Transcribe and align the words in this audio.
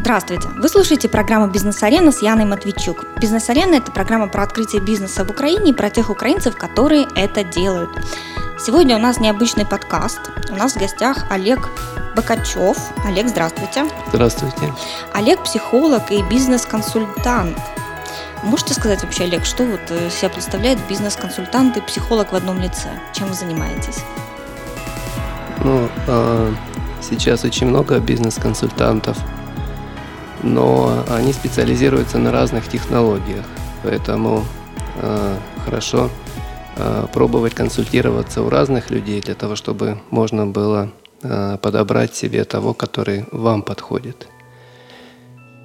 Здравствуйте! 0.00 0.48
Вы 0.56 0.68
слушаете 0.70 1.10
программу 1.10 1.48
«Бизнес-арена» 1.48 2.10
с 2.10 2.22
Яной 2.22 2.46
Матвейчук. 2.46 3.04
«Бизнес-арена»— 3.20 3.74
это 3.76 3.92
программа 3.92 4.28
про 4.28 4.44
открытие 4.44 4.80
бизнеса 4.80 5.26
в 5.26 5.30
Украине 5.30 5.72
и 5.72 5.74
про 5.74 5.90
тех 5.90 6.08
украинцев, 6.08 6.56
которые 6.56 7.06
это 7.14 7.44
делают. 7.44 7.90
Сегодня 8.58 8.96
у 8.96 8.98
нас 8.98 9.20
необычный 9.20 9.66
подкаст. 9.66 10.18
У 10.50 10.54
нас 10.54 10.72
в 10.72 10.78
гостях 10.78 11.26
Олег 11.30 11.68
Бакачев. 12.16 12.78
Олег, 13.04 13.28
здравствуйте. 13.28 13.84
Здравствуйте. 14.08 14.72
Олег– 15.12 15.42
психолог 15.44 16.10
и 16.10 16.22
бизнес-консультант. 16.22 17.58
Можете 18.42 18.72
сказать 18.72 19.02
вообще, 19.02 19.24
Олег, 19.24 19.44
что 19.44 19.64
вот 19.64 19.82
э, 19.90 20.08
себя 20.08 20.30
представляет 20.30 20.78
бизнес-консультант 20.88 21.76
и 21.76 21.82
психолог 21.82 22.32
в 22.32 22.34
одном 22.34 22.58
лице? 22.58 22.88
Чем 23.12 23.28
вы 23.28 23.34
занимаетесь? 23.34 23.98
Ну, 25.62 25.90
э, 26.06 26.54
сейчас 27.02 27.44
очень 27.44 27.66
много 27.66 27.98
бизнес-консультантов, 27.98 29.18
но 30.42 31.04
они 31.08 31.32
специализируются 31.32 32.18
на 32.18 32.32
разных 32.32 32.68
технологиях, 32.68 33.44
поэтому 33.82 34.44
э, 34.96 35.36
хорошо 35.64 36.10
э, 36.76 37.06
пробовать 37.12 37.54
консультироваться 37.54 38.42
у 38.42 38.50
разных 38.50 38.90
людей 38.90 39.20
для 39.20 39.34
того, 39.34 39.56
чтобы 39.56 39.98
можно 40.10 40.46
было 40.46 40.90
э, 41.22 41.58
подобрать 41.60 42.14
себе 42.14 42.44
того, 42.44 42.74
который 42.74 43.26
вам 43.32 43.62
подходит. 43.62 44.28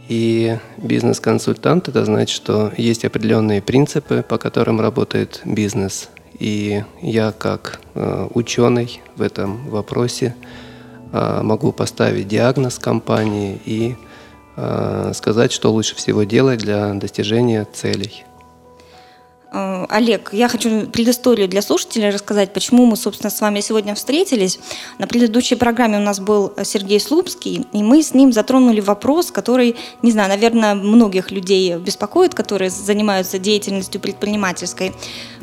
И 0.07 0.57
бизнес-консультант– 0.77 1.87
это 1.89 2.05
значит, 2.05 2.35
что 2.35 2.71
есть 2.77 3.05
определенные 3.05 3.61
принципы, 3.61 4.23
по 4.27 4.37
которым 4.37 4.79
работает 4.79 5.41
бизнес. 5.45 6.09
И 6.37 6.83
я 7.01 7.31
как 7.31 7.79
э, 7.95 8.27
ученый 8.33 9.01
в 9.15 9.21
этом 9.21 9.67
вопросе 9.69 10.35
э, 11.11 11.41
могу 11.41 11.71
поставить 11.71 12.27
диагноз 12.27 12.77
компании 12.77 13.59
и 13.65 13.95
сказать, 14.55 15.51
что 15.51 15.71
лучше 15.71 15.95
всего 15.95 16.23
делать 16.23 16.59
для 16.59 16.93
достижения 16.93 17.67
целей. 17.71 18.25
Э, 19.55 19.85
Олег, 19.89 20.33
я 20.33 20.49
хочу 20.49 20.87
предысторию 20.87 21.47
для 21.47 21.61
слушателей 21.61 22.09
рассказать, 22.09 22.53
почему 22.53 22.85
мы, 22.85 22.97
собственно, 22.97 23.29
с 23.29 23.39
вами 23.39 23.61
сегодня 23.61 23.95
встретились. 23.95 24.59
На 24.99 25.07
предыдущей 25.07 25.55
программе 25.55 25.97
у 25.97 26.01
нас 26.01 26.19
был 26.19 26.53
Сергей 26.63 26.99
Слупский, 26.99 27.65
и 27.71 27.83
мы 27.83 28.03
с 28.03 28.13
ним 28.13 28.33
затронули 28.33 28.81
вопрос, 28.81 29.31
который, 29.31 29.77
не 30.01 30.11
знаю, 30.11 30.29
наверное, 30.29 30.75
многих 30.75 31.31
людей 31.31 31.77
беспокоит, 31.77 32.33
которые 32.33 32.69
занимаются 32.69 33.39
деятельностью 33.39 34.01
предпринимательской. 34.01 34.93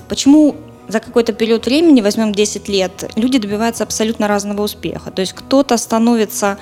Почему 0.09 0.57
за 0.89 1.01
какой-то 1.01 1.33
период 1.33 1.65
времени, 1.65 2.03
возьмем 2.03 2.33
10 2.33 2.69
лет, 2.69 3.11
люди 3.17 3.39
добиваются 3.39 3.85
абсолютно 3.85 4.29
разного 4.29 4.63
успеха. 4.63 5.11
То 5.11 5.21
есть 5.21 5.33
кто-то 5.33 5.79
становится 5.79 6.59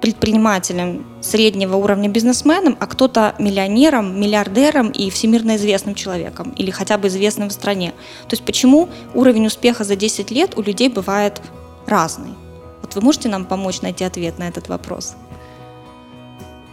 предпринимателем, 0.00 1.06
среднего 1.20 1.76
уровня 1.76 2.08
бизнесменом, 2.08 2.76
а 2.80 2.86
кто-то 2.86 3.34
миллионером, 3.38 4.20
миллиардером 4.20 4.90
и 4.90 5.10
всемирно 5.10 5.56
известным 5.56 5.94
человеком 5.94 6.50
или 6.50 6.70
хотя 6.70 6.98
бы 6.98 7.08
известным 7.08 7.48
в 7.48 7.52
стране. 7.52 7.92
То 8.28 8.34
есть 8.34 8.44
почему 8.44 8.88
уровень 9.14 9.46
успеха 9.46 9.84
за 9.84 9.96
10 9.96 10.30
лет 10.30 10.56
у 10.56 10.62
людей 10.62 10.88
бывает 10.88 11.40
разный? 11.86 12.34
Вот 12.82 12.94
вы 12.94 13.00
можете 13.00 13.28
нам 13.28 13.44
помочь 13.44 13.80
найти 13.80 14.04
ответ 14.04 14.38
на 14.38 14.48
этот 14.48 14.68
вопрос? 14.68 15.16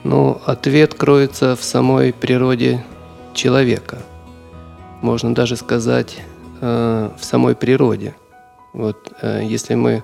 Ну, 0.04 0.42
ответ 0.46 0.94
кроется 0.94 1.56
в 1.56 1.64
самой 1.64 2.12
природе 2.12 2.84
человека. 3.34 4.00
Можно 5.02 5.34
даже 5.34 5.56
сказать, 5.56 6.18
э, 6.62 7.10
в 7.18 7.24
самой 7.24 7.56
природе. 7.56 8.16
Вот 8.74 9.14
э, 9.22 9.42
если 9.44 9.76
мы 9.76 10.04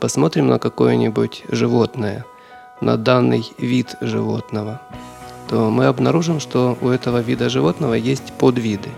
посмотрим 0.00 0.48
на 0.48 0.58
какое-нибудь 0.58 1.44
животное, 1.48 2.24
на 2.80 2.96
данный 2.96 3.44
вид 3.58 3.96
животного, 4.00 4.80
то 5.48 5.70
мы 5.70 5.86
обнаружим, 5.86 6.40
что 6.40 6.76
у 6.80 6.88
этого 6.88 7.20
вида 7.20 7.48
животного 7.48 7.94
есть 7.94 8.32
подвиды. 8.34 8.90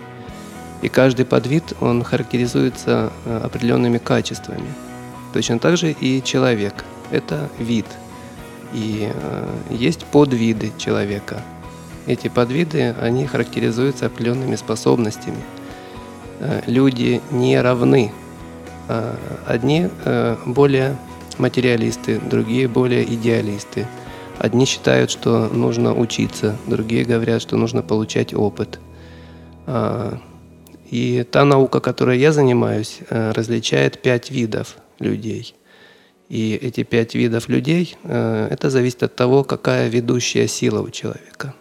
И 0.83 0.89
каждый 0.89 1.25
подвид, 1.25 1.75
он 1.81 2.03
характеризуется 2.03 3.13
э, 3.25 3.41
определенными 3.45 3.99
качествами. 3.99 4.73
Точно 5.33 5.59
так 5.59 5.77
же 5.77 5.93
и 5.93 6.23
человек. 6.23 6.85
Это 7.11 7.49
вид. 7.59 7.87
И 8.73 9.13
э, 9.13 9.49
есть 9.71 10.07
подвиды 10.07 10.73
человека. 10.79 11.43
Эти 12.07 12.29
подвиды, 12.29 12.95
они 13.01 13.27
характеризуются 13.27 14.07
определенными 14.07 14.57
способностями. 14.57 15.43
Люди 16.67 17.21
не 17.31 17.61
равны 17.61 18.11
одни 19.47 19.89
э, 20.05 20.37
более 20.47 20.97
материалисты, 21.39 22.21
другие 22.21 22.69
более 22.69 23.05
идеалисты. 23.05 23.87
Одни 24.39 24.65
считают, 24.65 25.11
что 25.11 25.49
нужно 25.49 25.95
учиться, 25.95 26.57
другие 26.67 27.05
говорят, 27.05 27.43
что 27.43 27.57
нужно 27.57 27.83
получать 27.83 28.33
опыт. 28.33 28.81
А, 29.67 30.19
и 30.91 31.25
та 31.31 31.45
наука, 31.45 31.81
которой 31.81 32.19
я 32.19 32.33
занимаюсь, 32.33 32.99
э, 33.11 33.33
различает 33.33 34.03
пять 34.03 34.31
видов 34.31 34.77
людей. 34.99 35.55
И 36.29 36.55
эти 36.55 36.85
пять 36.85 37.15
видов 37.15 37.49
людей, 37.49 37.97
э, 38.05 38.49
это 38.51 38.71
зависит 38.71 39.03
от 39.03 39.15
того, 39.15 39.45
какая 39.45 39.89
ведущая 39.89 40.49
сила 40.49 40.81
у 40.81 40.91
человека. 40.91 41.55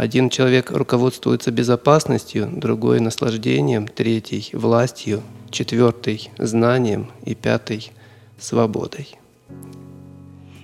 Один 0.00 0.30
человек 0.30 0.70
руководствуется 0.70 1.50
безопасностью, 1.50 2.48
другой– 2.50 3.00
наслаждением, 3.02 3.86
третий– 3.86 4.48
властью, 4.54 5.22
четвертый– 5.50 6.30
знанием 6.38 7.10
и 7.26 7.34
пятый– 7.34 7.92
свободой. 8.40 9.18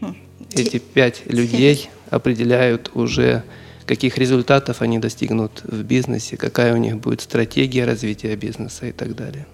Хм. 0.00 0.16
Эти 0.54 0.78
пять 0.78 1.24
людей 1.26 1.90
определяют 2.08 2.90
уже, 2.94 3.42
каких 3.84 4.16
результатов 4.16 4.80
они 4.80 4.98
достигнут 4.98 5.60
в 5.64 5.82
бизнесе, 5.82 6.38
какая 6.38 6.72
у 6.72 6.78
них 6.78 6.96
будет 6.96 7.20
стратегия 7.20 7.84
развития 7.84 8.34
бизнеса 8.36 8.86
и 8.86 8.92
так 8.92 9.14
далее. 9.14 9.46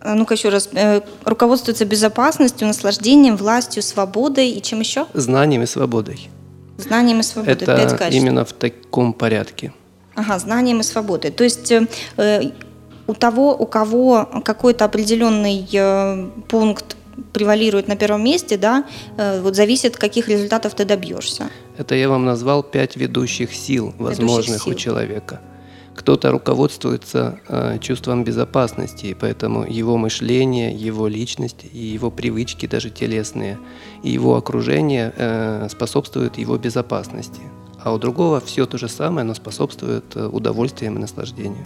А 0.00 0.14
ну-ка 0.14 0.32
еще 0.32 0.48
раз. 0.48 0.70
Э, 0.72 1.02
руководствуется 1.26 1.84
безопасностью, 1.84 2.66
наслаждением, 2.66 3.36
властью, 3.36 3.82
свободой 3.82 4.48
и 4.48 4.62
чем 4.62 4.80
еще? 4.80 5.06
Знанием 5.12 5.62
и 5.62 5.66
свободой. 5.66 6.30
Знанием 6.80 7.20
и 7.20 7.22
свободой. 7.22 7.54
Это 7.54 7.66
Пять 7.66 7.96
качеств. 7.96 8.22
именно 8.22 8.44
в 8.44 8.52
таком 8.52 9.12
порядке. 9.12 9.72
Ага, 10.14 10.38
знанием 10.38 10.80
и 10.80 10.82
свободой. 10.82 11.30
То 11.30 11.44
есть 11.44 11.72
э, 11.72 12.52
у 13.06 13.14
того, 13.14 13.56
у 13.56 13.66
кого 13.66 14.28
какой-то 14.44 14.84
определенный 14.84 15.66
э, 15.72 16.30
пункт 16.48 16.96
превалирует 17.32 17.88
на 17.88 17.96
первом 17.96 18.24
месте, 18.24 18.56
да, 18.56 18.84
э, 19.16 19.40
вот 19.40 19.56
зависит, 19.56 19.96
каких 19.96 20.28
результатов 20.28 20.74
ты 20.74 20.84
добьешься. 20.84 21.50
Это 21.78 21.94
я 21.94 22.08
вам 22.08 22.24
назвал 22.24 22.62
пять 22.62 22.96
ведущих 22.96 23.54
сил 23.54 23.94
возможных 23.98 24.48
ведущих 24.48 24.62
сил. 24.64 24.72
у 24.72 24.74
человека. 24.74 25.40
Кто-то 25.94 26.30
руководствуется 26.30 27.40
э, 27.48 27.78
чувством 27.80 28.24
безопасности, 28.24 29.06
и 29.06 29.14
поэтому 29.14 29.64
его 29.64 29.96
мышление, 29.96 30.72
его 30.72 31.08
личность 31.08 31.64
и 31.72 31.78
его 31.78 32.10
привычки, 32.10 32.66
даже 32.66 32.90
телесные, 32.90 33.58
и 34.02 34.10
его 34.10 34.36
окружение 34.36 35.12
э, 35.16 35.68
способствуют 35.70 36.38
его 36.38 36.56
безопасности. 36.56 37.40
А 37.82 37.92
у 37.92 37.98
другого 37.98 38.40
все 38.40 38.66
то 38.66 38.78
же 38.78 38.88
самое, 38.88 39.26
но 39.26 39.34
способствует 39.34 40.04
э, 40.14 40.26
удовольствием 40.26 40.96
и 40.96 41.00
наслаждению. 41.00 41.64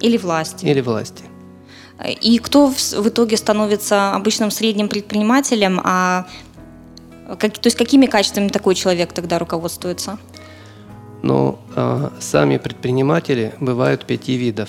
Или 0.00 0.18
власти. 0.18 0.66
Или 0.66 0.80
власти. 0.80 1.24
И 2.04 2.38
кто 2.38 2.68
в, 2.70 2.76
в 2.76 3.08
итоге 3.08 3.36
становится 3.36 4.14
обычным 4.14 4.50
средним 4.50 4.88
предпринимателем, 4.88 5.80
а 5.82 6.26
как, 7.38 7.58
то 7.58 7.66
есть 7.66 7.76
какими 7.76 8.06
качествами 8.06 8.48
такой 8.48 8.74
человек 8.74 9.12
тогда 9.12 9.38
руководствуется? 9.38 10.18
Но 11.26 11.58
э, 11.74 12.10
сами 12.20 12.56
предприниматели 12.56 13.52
бывают 13.60 14.04
пяти 14.04 14.36
видов. 14.36 14.68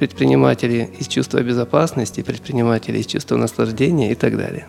Предприниматели 0.00 0.90
из 0.98 1.06
чувства 1.06 1.42
безопасности, 1.42 2.22
предприниматели 2.22 2.98
из 2.98 3.06
чувства 3.06 3.36
наслаждения 3.36 4.10
и 4.10 4.16
так 4.16 4.36
далее. 4.36 4.66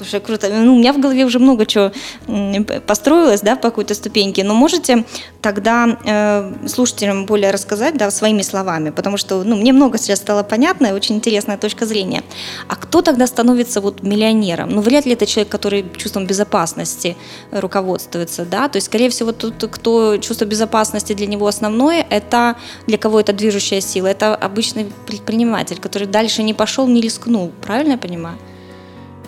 Слушай, 0.00 0.20
круто. 0.20 0.48
Ну, 0.48 0.76
у 0.76 0.78
меня 0.78 0.94
в 0.94 0.98
голове 0.98 1.26
уже 1.26 1.38
много 1.38 1.66
чего 1.66 1.92
построилось, 2.86 3.42
да, 3.42 3.54
по 3.54 3.68
какой-то 3.68 3.92
ступеньке. 3.92 4.44
Но 4.44 4.54
можете 4.54 5.04
тогда 5.42 5.98
э, 6.06 6.68
слушателям 6.68 7.26
более 7.26 7.50
рассказать, 7.50 7.98
да, 7.98 8.10
своими 8.10 8.40
словами, 8.40 8.88
потому 8.88 9.18
что, 9.18 9.44
ну, 9.44 9.56
мне 9.56 9.74
много 9.74 9.98
сейчас 9.98 10.20
стало 10.20 10.42
понятно 10.42 10.86
и 10.86 10.92
очень 10.92 11.16
интересная 11.16 11.58
точка 11.58 11.84
зрения. 11.84 12.22
А 12.66 12.76
кто 12.76 13.02
тогда 13.02 13.26
становится 13.26 13.82
вот 13.82 14.02
миллионером? 14.02 14.70
Ну, 14.70 14.80
вряд 14.80 15.04
ли 15.04 15.12
это 15.12 15.26
человек, 15.26 15.52
который 15.52 15.84
чувством 15.98 16.26
безопасности 16.26 17.14
руководствуется, 17.50 18.46
да, 18.46 18.70
то 18.70 18.78
есть, 18.78 18.86
скорее 18.86 19.10
всего, 19.10 19.32
тот, 19.32 19.70
кто 19.70 20.16
чувство 20.16 20.46
безопасности 20.46 21.12
для 21.12 21.26
него 21.26 21.46
основное, 21.46 22.06
это 22.08 22.56
для 22.86 22.96
кого 22.96 23.20
это 23.20 23.34
движущая 23.34 23.82
сила, 23.82 24.06
это 24.06 24.34
обычный 24.34 24.86
предприниматель, 25.06 25.78
который 25.78 26.06
дальше 26.06 26.42
не 26.42 26.54
пошел, 26.54 26.86
не 26.86 27.02
рискнул, 27.02 27.52
правильно 27.60 27.92
я 27.92 27.98
понимаю? 27.98 28.38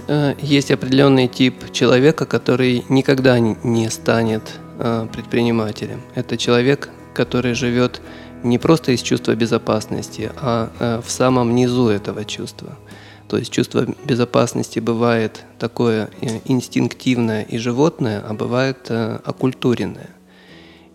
Э, 0.08 0.34
есть 0.38 0.70
определенный 0.70 1.28
тип 1.28 1.72
человека, 1.72 2.26
который 2.26 2.84
никогда 2.88 3.38
не 3.38 3.90
станет 3.90 4.43
э, 4.78 5.06
предпринимателем. 5.12 6.00
Это 6.14 6.37
человек, 6.37 6.90
который 7.14 7.54
живет 7.54 8.00
не 8.43 8.58
просто 8.58 8.93
из 8.93 9.02
чувства 9.02 9.34
безопасности, 9.34 10.32
а 10.37 10.70
э, 10.78 11.00
в 11.04 11.10
самом 11.10 11.54
низу 11.54 11.88
этого 11.88 12.25
чувства. 12.25 12.76
То 13.28 13.38
есть 13.38 13.52
чувство 13.52 13.87
безопасности 14.04 14.78
бывает 14.78 15.44
такое 15.58 16.10
инстинктивное 16.44 17.43
и 17.43 17.56
животное, 17.56 18.22
а 18.28 18.34
бывает 18.34 18.90
оккультуренное. 18.90 20.10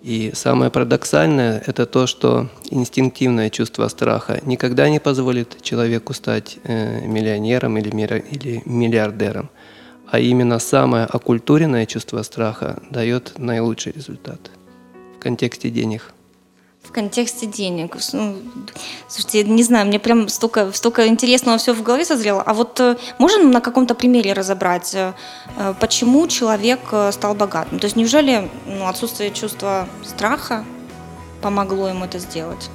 И 0.08 0.32
самое 0.34 0.72
парадоксальное– 0.72 1.62
это 1.68 1.86
то, 1.86 2.08
что 2.08 2.48
инстинктивное 2.72 3.50
чувство 3.50 3.90
страха 3.90 4.40
никогда 4.46 4.90
не 4.90 5.02
позволит 5.02 5.62
человеку 5.62 6.14
стать 6.14 6.60
э, 6.64 7.06
миллионером 7.06 7.78
или 7.78 7.92
миллиардером, 8.64 9.50
а 10.10 10.20
именно 10.20 10.60
самое 10.60 11.04
оккультуренное 11.08 11.86
чувство 11.86 12.24
страха 12.24 12.82
дает 12.90 13.34
наилучший 13.38 13.92
результат 13.92 14.40
в 15.18 15.20
контексте 15.20 15.70
денег 15.70 16.14
в 16.88 16.92
контексте 16.92 17.46
денег. 17.46 17.98
Ну, 18.14 18.38
слушайте, 19.08 19.44
не 19.44 19.64
знаю, 19.64 19.88
мне 19.88 20.00
прям 20.00 20.30
столько, 20.30 20.72
столько 20.72 21.08
интересного 21.08 21.58
все 21.58 21.74
в 21.74 21.84
голове 21.84 22.06
созрело. 22.06 22.42
А 22.42 22.54
вот 22.54 22.80
э, 22.80 22.96
можем 23.18 23.52
на 23.52 23.62
каком-то 23.62 23.94
примере 23.94 24.34
разобрать, 24.34 24.96
э, 24.96 25.14
э, 25.58 25.74
почему 25.80 26.28
человек 26.28 26.80
стал 27.12 27.36
богатым? 27.36 27.80
То 27.80 27.86
есть 27.86 27.98
неужели 27.98 28.50
ну, 28.66 28.88
отсутствие 28.88 29.32
чувства 29.32 29.88
страха 30.04 30.64
помогло 31.42 31.90
ему 31.90 32.06
это 32.06 32.20
сделать? 32.20 32.70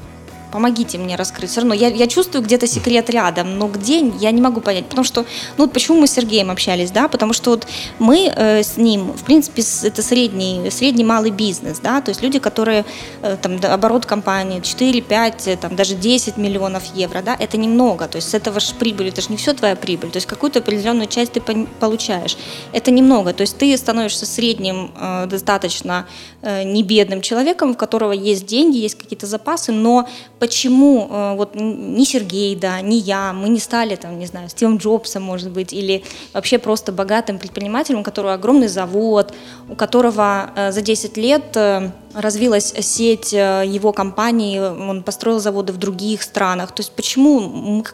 Помогите 0.53 0.99
мне 0.99 1.17
раскрыть. 1.17 1.51
Все 1.51 1.61
равно 1.61 1.75
я, 1.75 1.89
я 1.89 2.07
чувствую 2.07 2.45
где-то 2.45 2.67
секрет 2.67 3.11
рядом, 3.11 3.59
но 3.59 3.67
где, 3.67 3.99
я 4.21 4.31
не 4.31 4.41
могу 4.41 4.61
понять. 4.61 4.87
Потому 4.87 5.05
что, 5.05 5.23
ну 5.57 5.65
вот 5.65 5.73
почему 5.73 6.01
мы 6.01 6.07
с 6.07 6.13
Сергеем 6.13 6.51
общались, 6.51 6.91
да, 6.91 7.09
потому 7.09 7.33
что 7.33 7.51
вот 7.51 7.67
мы 7.99 8.33
э, 8.35 8.63
с 8.63 8.77
ним, 8.77 9.13
в 9.13 9.25
принципе, 9.25 9.63
это 9.83 10.03
средний, 10.03 10.71
средний 10.71 11.05
малый 11.05 11.31
бизнес, 11.31 11.81
да, 11.81 12.01
то 12.01 12.11
есть 12.11 12.23
люди, 12.23 12.39
которые, 12.39 12.85
э, 13.23 13.37
там, 13.41 13.59
оборот 13.65 14.07
компании 14.07 14.61
4, 14.61 15.01
5, 15.01 15.49
э, 15.49 15.57
там, 15.57 15.75
даже 15.75 15.95
10 15.95 16.37
миллионов 16.37 16.83
евро, 16.95 17.23
да, 17.23 17.37
это 17.39 17.57
немного, 17.57 18.07
то 18.07 18.17
есть 18.17 18.31
с 18.31 18.35
этого 18.35 18.61
прибыль, 18.79 19.09
это 19.09 19.23
же 19.23 19.29
не 19.31 19.37
все 19.37 19.55
твоя 19.55 19.75
прибыль, 19.77 20.11
то 20.11 20.19
есть 20.19 20.27
какую-то 20.27 20.59
определенную 20.59 21.07
часть 21.07 21.33
ты 21.33 21.41
получаешь. 21.81 22.37
Это 22.73 22.91
немного, 22.91 23.33
то 23.33 23.41
есть 23.41 23.57
ты 23.57 23.77
становишься 23.77 24.27
средним, 24.27 24.93
э, 25.01 25.27
достаточно 25.27 26.07
э, 26.43 26.65
не 26.65 26.83
бедным 26.83 27.23
человеком, 27.23 27.71
у 27.71 27.75
которого 27.75 28.13
есть 28.13 28.47
деньги, 28.47 28.77
есть 28.77 28.97
какие-то 28.97 29.27
запасы, 29.27 29.73
но 29.73 30.09
почему 30.43 31.06
э, 31.09 31.37
вот 31.37 31.55
ни 31.55 32.05
Сергей, 32.05 32.56
да, 32.56 32.81
ни 32.81 32.97
я, 32.97 33.33
мы 33.33 33.49
не 33.49 33.61
стали 33.61 33.94
там, 33.94 34.19
не 34.19 34.27
знаю, 34.27 34.49
Стивом 34.49 34.79
Джобсом, 34.79 35.23
может 35.23 35.50
быть, 35.50 35.73
или 35.73 36.03
вообще 36.35 36.59
просто 36.59 36.91
богатым 36.91 37.39
предпринимателем, 37.39 38.00
у 38.00 38.03
которого 38.03 38.35
огромный 38.35 38.67
завод, 38.67 39.33
у 39.69 39.77
которого 39.77 40.50
э, 40.56 40.73
за 40.73 40.83
10 40.83 41.17
лет 41.17 41.56
э, 41.56 41.93
развилась 42.15 42.75
сеть 42.81 43.33
его 43.33 43.93
компаний, 43.93 44.59
он 44.61 45.05
построил 45.05 45.39
заводы 45.39 45.73
в 45.73 45.77
других 45.77 46.23
странах. 46.23 46.73
То 46.73 46.81
есть 46.81 46.91
почему, 46.97 47.85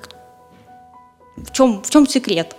в 1.36 1.52
чем, 1.52 1.82
в 1.82 1.90
чем 1.90 2.06
секрет? 2.06 2.56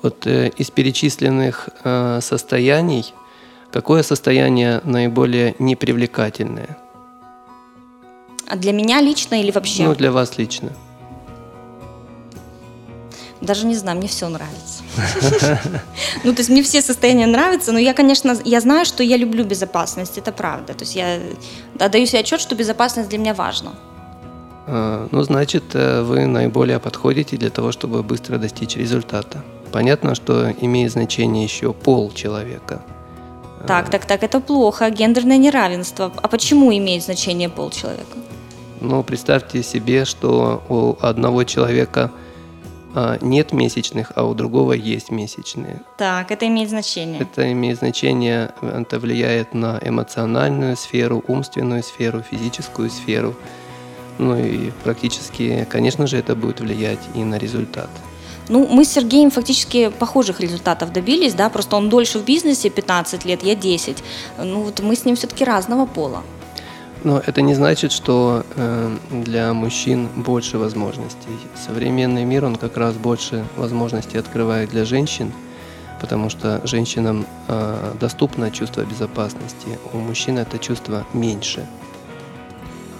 Вот 0.00 0.26
э, 0.28 0.50
из 0.60 0.70
перечисленных 0.70 1.70
э, 1.82 2.20
состояний, 2.22 3.04
какое 3.72 4.04
состояние 4.04 4.80
наиболее 4.84 5.56
непривлекательное? 5.58 6.78
А 8.52 8.56
для 8.56 8.72
меня 8.72 9.00
лично 9.00 9.40
или 9.40 9.50
вообще? 9.50 9.84
Ну, 9.84 9.94
для 9.94 10.12
вас 10.12 10.36
лично. 10.36 10.68
Даже 13.40 13.64
не 13.64 13.74
знаю, 13.74 13.96
мне 13.96 14.08
все 14.08 14.28
нравится. 14.28 14.82
Ну, 16.24 16.32
то 16.34 16.40
есть 16.40 16.50
мне 16.50 16.62
все 16.62 16.82
состояния 16.82 17.26
нравятся, 17.26 17.72
но 17.72 17.78
я, 17.78 17.94
конечно, 17.94 18.36
я 18.44 18.60
знаю, 18.60 18.84
что 18.84 19.02
я 19.02 19.16
люблю 19.16 19.44
безопасность, 19.44 20.18
это 20.18 20.32
правда. 20.32 20.74
То 20.74 20.84
есть 20.84 20.96
я 20.96 21.18
отдаю 21.80 22.06
себе 22.06 22.20
отчет, 22.20 22.40
что 22.40 22.54
безопасность 22.54 23.08
для 23.08 23.18
меня 23.18 23.32
важна. 23.32 23.72
А, 24.66 25.08
ну, 25.10 25.22
значит, 25.22 25.74
э, 25.74 26.02
вы 26.02 26.26
наиболее 26.26 26.78
подходите 26.78 27.38
для 27.38 27.50
того, 27.50 27.72
чтобы 27.72 28.02
быстро 28.02 28.36
достичь 28.36 28.76
результата. 28.76 29.42
Понятно, 29.72 30.14
что 30.14 30.52
имеет 30.60 30.92
значение 30.92 31.44
еще 31.44 31.72
пол 31.72 32.12
человека. 32.12 32.82
Так, 33.66 33.88
так, 33.88 34.04
так, 34.04 34.22
это 34.22 34.40
плохо. 34.40 34.90
Гендерное 34.90 35.38
неравенство. 35.38 36.12
А 36.22 36.28
почему 36.28 36.70
имеет 36.70 37.02
значение 37.02 37.48
пол 37.48 37.70
человека? 37.70 38.18
Но 38.82 39.04
представьте 39.04 39.62
себе, 39.62 40.04
что 40.04 40.62
у 40.68 40.96
одного 41.06 41.44
человека 41.44 42.10
а, 42.94 43.16
нет 43.20 43.52
месячных, 43.52 44.10
а 44.16 44.24
у 44.24 44.34
другого 44.34 44.72
есть 44.72 45.10
месячные. 45.10 45.80
Так, 45.98 46.32
это 46.32 46.48
имеет 46.48 46.68
значение. 46.68 47.20
Это 47.20 47.52
имеет 47.52 47.78
значение, 47.78 48.50
это 48.60 48.98
влияет 48.98 49.54
на 49.54 49.78
эмоциональную 49.80 50.76
сферу, 50.76 51.22
умственную 51.28 51.84
сферу, 51.84 52.22
физическую 52.22 52.90
сферу. 52.90 53.36
Ну 54.18 54.36
и 54.36 54.72
практически, 54.82 55.64
конечно 55.70 56.08
же, 56.08 56.18
это 56.18 56.34
будет 56.34 56.60
влиять 56.60 57.00
и 57.14 57.22
на 57.22 57.38
результат. 57.38 57.88
Ну, 58.48 58.66
мы 58.66 58.84
с 58.84 58.90
Сергеем 58.90 59.30
фактически 59.30 59.90
похожих 59.90 60.40
результатов 60.40 60.92
добились, 60.92 61.34
да, 61.34 61.48
просто 61.48 61.76
он 61.76 61.88
дольше 61.88 62.18
в 62.18 62.24
бизнесе, 62.24 62.68
15 62.68 63.24
лет, 63.24 63.44
я 63.44 63.54
10. 63.54 64.02
Ну, 64.38 64.62
вот 64.62 64.80
мы 64.80 64.96
с 64.96 65.04
ним 65.04 65.14
все-таки 65.14 65.44
разного 65.44 65.86
пола. 65.86 66.24
Но 67.04 67.18
это 67.18 67.42
не 67.42 67.54
значит, 67.54 67.90
что 67.90 68.44
э, 68.54 68.96
для 69.10 69.52
мужчин 69.52 70.08
больше 70.14 70.58
возможностей. 70.58 71.36
Современный 71.56 72.24
мир, 72.24 72.44
он 72.44 72.56
как 72.56 72.76
раз 72.76 72.94
больше 72.94 73.44
возможностей 73.56 74.18
открывает 74.18 74.70
для 74.70 74.84
женщин, 74.84 75.32
потому 76.00 76.30
что 76.30 76.60
женщинам 76.64 77.26
э, 77.48 77.94
доступно 78.00 78.52
чувство 78.52 78.82
безопасности, 78.82 79.78
у 79.92 79.98
мужчин 79.98 80.38
это 80.38 80.58
чувство 80.58 81.04
меньше. 81.12 81.66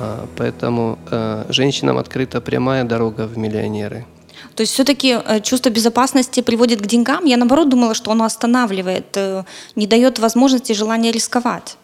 А, 0.01 0.27
поэтому 0.37 0.99
э, 1.11 1.45
женщинам 1.51 1.97
открыта 1.97 2.41
прямая 2.41 2.83
дорога 2.83 3.29
в 3.29 3.39
миллионеры. 3.39 4.05
То 4.57 4.63
есть 4.63 4.73
все-таки 4.73 5.19
чувство 5.43 5.71
безопасности 5.71 6.41
приводит 6.43 6.83
к 6.83 6.87
деньгам. 6.87 7.25
Я 7.25 7.37
наоборот 7.37 7.69
думала, 7.69 7.95
что 7.95 8.11
оно 8.11 8.25
останавливает, 8.25 9.17
не 9.77 9.87
дает 9.87 10.19
возможности 10.19 10.73
желания 10.73 11.13
рисковать. 11.13 11.77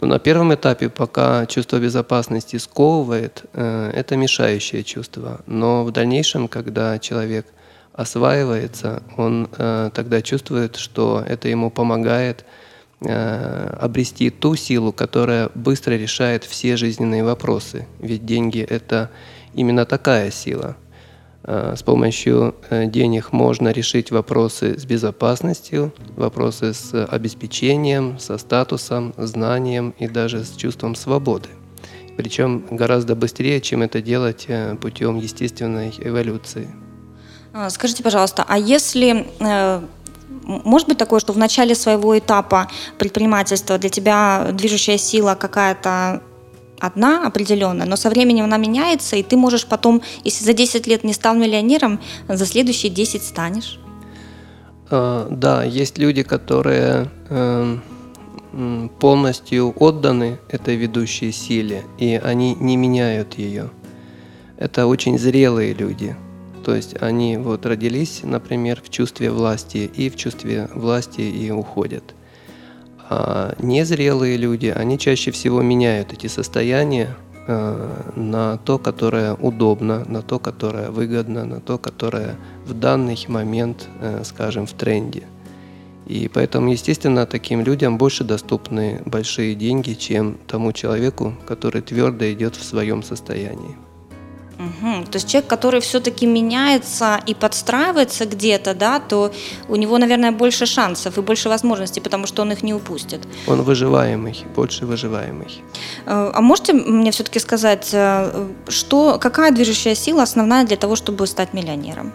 Но 0.00 0.06
на 0.06 0.18
первом 0.20 0.54
этапе, 0.54 0.88
пока 0.88 1.44
чувство 1.46 1.78
безопасности 1.78 2.56
сковывает, 2.56 3.44
э, 3.52 3.90
это 3.94 4.16
мешающее 4.16 4.84
чувство. 4.84 5.40
Но 5.46 5.84
в 5.84 5.90
дальнейшем, 5.90 6.46
когда 6.46 6.98
человек 7.00 7.46
осваивается, 7.94 9.02
он 9.16 9.48
э, 9.58 9.90
тогда 9.92 10.22
чувствует, 10.22 10.76
что 10.76 11.24
это 11.26 11.48
ему 11.48 11.70
помогает 11.70 12.44
э, 13.00 13.76
обрести 13.80 14.30
ту 14.30 14.54
силу, 14.54 14.92
которая 14.92 15.50
быстро 15.56 15.94
решает 15.94 16.44
все 16.44 16.76
жизненные 16.76 17.24
вопросы. 17.24 17.88
Ведь 17.98 18.24
деньги– 18.24 18.60
это 18.70 19.10
именно 19.54 19.84
такая 19.84 20.30
сила– 20.30 20.76
с 21.48 21.82
помощью 21.82 22.54
э, 22.68 22.84
денег 22.84 23.32
можно 23.32 23.70
решить 23.70 24.10
вопросы 24.10 24.78
с 24.78 24.84
безопасностью, 24.84 25.94
вопросы 26.14 26.74
с 26.74 27.06
обеспечением, 27.06 28.18
со 28.18 28.36
статусом, 28.36 29.14
знанием 29.16 29.94
и 29.98 30.06
даже 30.06 30.44
с 30.44 30.54
чувством 30.56 30.94
свободы. 30.94 31.48
Причем 32.18 32.66
гораздо 32.70 33.14
быстрее, 33.14 33.62
чем 33.62 33.82
это 33.82 34.02
делать 34.02 34.44
э, 34.48 34.76
путем 34.76 35.16
естественной 35.16 35.94
эволюции. 35.98 36.68
А, 37.54 37.70
скажите, 37.70 38.02
пожалуйста, 38.02 38.44
а 38.46 38.58
если 38.58 39.26
может 40.48 40.88
быть 40.88 40.98
такое, 40.98 41.20
что 41.20 41.32
в 41.32 41.38
начале 41.38 41.74
своего 41.74 42.18
этапа 42.18 42.68
предпринимательства 42.98 43.78
для 43.78 43.90
тебя 43.90 44.48
движущая 44.52 44.98
сила 44.98 45.34
какая-то 45.34 46.22
одна 46.80 47.26
определенная, 47.26 47.86
но 47.86 47.96
со 47.96 48.10
временем 48.10 48.44
она 48.44 48.56
меняется, 48.56 49.16
и 49.16 49.22
ты 49.22 49.36
можешь 49.36 49.66
потом, 49.66 50.02
если 50.24 50.44
за 50.44 50.52
10 50.52 50.86
лет 50.86 51.04
не 51.04 51.12
стал 51.12 51.34
миллионером, 51.34 52.00
за 52.28 52.46
следующие 52.46 52.90
10 52.90 53.22
станешь. 53.22 53.78
А, 54.90 55.28
да, 55.30 55.64
есть 55.64 55.98
люди, 55.98 56.22
которые 56.22 57.10
эм, 57.28 57.82
полностью 59.00 59.74
отданы 59.76 60.38
этой 60.48 60.76
ведущей 60.76 61.32
силе, 61.32 61.84
и 61.98 62.20
они 62.22 62.54
не 62.54 62.76
меняют 62.76 63.34
ее. 63.34 63.70
Это 64.56 64.86
очень 64.86 65.18
зрелые 65.18 65.74
люди. 65.74 66.16
То 66.64 66.74
есть 66.74 67.00
они 67.00 67.36
вот 67.36 67.64
родились, 67.64 68.20
например, 68.24 68.82
в 68.84 68.90
чувстве 68.90 69.30
власти, 69.30 69.90
и 69.94 70.10
в 70.10 70.16
чувстве 70.16 70.68
власти 70.74 71.20
и 71.20 71.50
уходят. 71.50 72.14
А 73.10 73.54
незрелые 73.58 74.36
люди, 74.36 74.66
они 74.66 74.98
чаще 74.98 75.30
всего 75.30 75.62
меняют 75.62 76.12
эти 76.12 76.26
состояния 76.26 77.16
э, 77.46 77.88
на 78.16 78.58
то, 78.58 78.78
которое 78.78 79.34
удобно, 79.34 80.04
на 80.04 80.20
то, 80.20 80.38
которое 80.38 80.90
выгодно, 80.90 81.44
на 81.44 81.60
то, 81.60 81.78
которое 81.78 82.36
в 82.66 82.74
данный 82.74 83.18
момент, 83.28 83.88
э, 84.00 84.22
скажем, 84.24 84.66
в 84.66 84.72
тренде. 84.72 85.22
И 86.06 86.30
поэтому, 86.32 86.70
естественно, 86.70 87.26
таким 87.26 87.62
людям 87.62 87.98
больше 87.98 88.24
доступны 88.24 89.02
большие 89.04 89.54
деньги, 89.54 89.92
чем 89.92 90.38
тому 90.46 90.72
человеку, 90.72 91.34
который 91.46 91.82
твердо 91.82 92.30
идет 92.30 92.56
в 92.56 92.64
своем 92.64 93.02
состоянии. 93.02 93.76
Угу. 94.58 95.04
То 95.04 95.16
есть 95.16 95.28
человек, 95.28 95.48
который 95.48 95.80
все-таки 95.80 96.26
меняется 96.26 97.20
и 97.26 97.34
подстраивается 97.34 98.26
где-то, 98.26 98.74
да, 98.74 98.98
то 99.00 99.32
у 99.68 99.76
него, 99.76 99.98
наверное, 99.98 100.32
больше 100.32 100.66
шансов 100.66 101.18
и 101.18 101.20
больше 101.20 101.48
возможностей, 101.48 102.00
потому 102.00 102.26
что 102.26 102.42
он 102.42 102.52
их 102.52 102.62
не 102.62 102.74
упустит. 102.74 103.20
Он 103.46 103.62
выживаемый, 103.62 104.44
больше 104.56 104.86
выживаемый. 104.86 105.62
Э, 106.06 106.32
а 106.34 106.40
можете 106.40 106.72
мне 106.72 107.10
все-таки 107.10 107.38
сказать, 107.38 107.90
э, 107.92 108.48
что, 108.68 109.18
какая 109.20 109.52
движущая 109.52 109.94
сила 109.94 110.22
основная 110.22 110.66
для 110.66 110.76
того, 110.76 110.96
чтобы 110.96 111.26
стать 111.26 111.54
миллионером? 111.54 112.12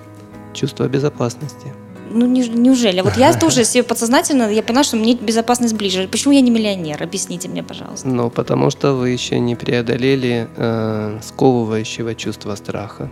Чувство 0.53 0.87
безопасности 0.87 1.73
ну 2.13 2.25
не, 2.25 2.47
неужели? 2.47 3.01
Вот 3.01 3.17
я 3.17 3.33
тоже 3.33 3.65
себе 3.65 3.83
подсознательно, 3.83 4.49
я 4.49 4.63
поняла, 4.63 4.83
что 4.83 4.97
мне 4.97 5.15
безопасность 5.15 5.73
ближе. 5.75 6.07
Почему 6.07 6.33
я 6.33 6.41
не 6.41 6.51
миллионер? 6.51 7.01
Объясните 7.01 7.49
мне, 7.49 7.63
пожалуйста. 7.63 8.07
Ну, 8.07 8.29
потому 8.29 8.69
что 8.69 8.93
вы 8.93 9.09
еще 9.09 9.39
не 9.39 9.55
преодолели 9.55 10.47
э, 10.55 11.19
сковывающего 11.21 12.15
чувства 12.15 12.55
страха. 12.55 13.09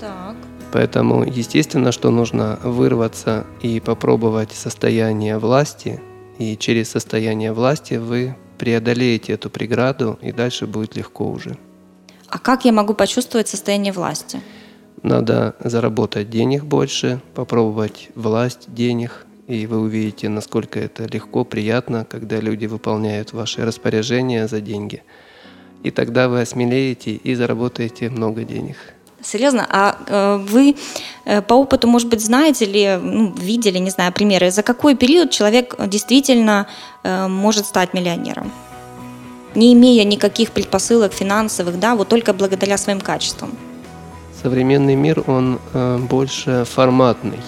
Так. 0.00 0.36
Поэтому, 0.72 1.24
естественно, 1.24 1.92
что 1.92 2.10
нужно 2.10 2.58
вырваться 2.62 3.46
и 3.62 3.80
попробовать 3.80 4.52
состояние 4.52 5.38
власти, 5.38 6.00
и 6.38 6.56
через 6.56 6.90
состояние 6.90 7.52
власти 7.52 7.94
вы 7.94 8.36
преодолеете 8.58 9.34
эту 9.34 9.50
преграду, 9.50 10.18
и 10.20 10.32
дальше 10.32 10.66
будет 10.66 10.96
легко 10.96 11.30
уже. 11.30 11.56
А 12.28 12.38
как 12.38 12.64
я 12.64 12.72
могу 12.72 12.94
почувствовать 12.94 13.48
состояние 13.48 13.92
власти? 13.92 14.40
Надо 15.04 15.54
заработать 15.62 16.30
денег 16.30 16.64
больше, 16.64 17.20
попробовать 17.34 18.08
власть 18.14 18.74
денег, 18.74 19.26
и 19.46 19.66
вы 19.66 19.80
увидите, 19.80 20.30
насколько 20.30 20.80
это 20.80 21.04
легко, 21.04 21.44
приятно, 21.44 22.06
когда 22.08 22.40
люди 22.40 22.64
выполняют 22.64 23.34
ваши 23.34 23.66
распоряжения 23.66 24.48
за 24.48 24.62
деньги. 24.62 25.02
И 25.82 25.90
тогда 25.90 26.30
вы 26.30 26.40
осмелеете 26.40 27.10
и 27.10 27.34
заработаете 27.34 28.08
много 28.08 28.44
денег. 28.44 28.76
Серьезно? 29.20 29.66
А 29.68 29.98
э, 30.06 30.36
вы 30.38 30.74
э, 31.26 31.42
по 31.42 31.52
опыту, 31.52 31.86
может 31.86 32.08
быть, 32.08 32.22
знаете 32.22 32.64
или 32.64 32.98
ну, 33.02 33.34
видели, 33.36 33.76
не 33.76 33.90
знаю, 33.90 34.10
примеры, 34.10 34.50
за 34.50 34.62
какой 34.62 34.96
период 34.96 35.30
человек 35.30 35.76
действительно 35.86 36.66
э, 37.02 37.28
может 37.28 37.66
стать 37.66 37.92
миллионером? 37.92 38.50
Не 39.54 39.74
имея 39.74 40.04
никаких 40.04 40.52
предпосылок 40.52 41.12
финансовых, 41.12 41.78
да, 41.78 41.94
вот 41.94 42.08
только 42.08 42.32
благодаря 42.32 42.78
своим 42.78 43.02
качествам 43.02 43.50
современный 44.44 44.94
мир, 44.94 45.24
он 45.26 45.58
э, 45.72 45.98
больше 46.10 46.66
форматный. 46.66 47.40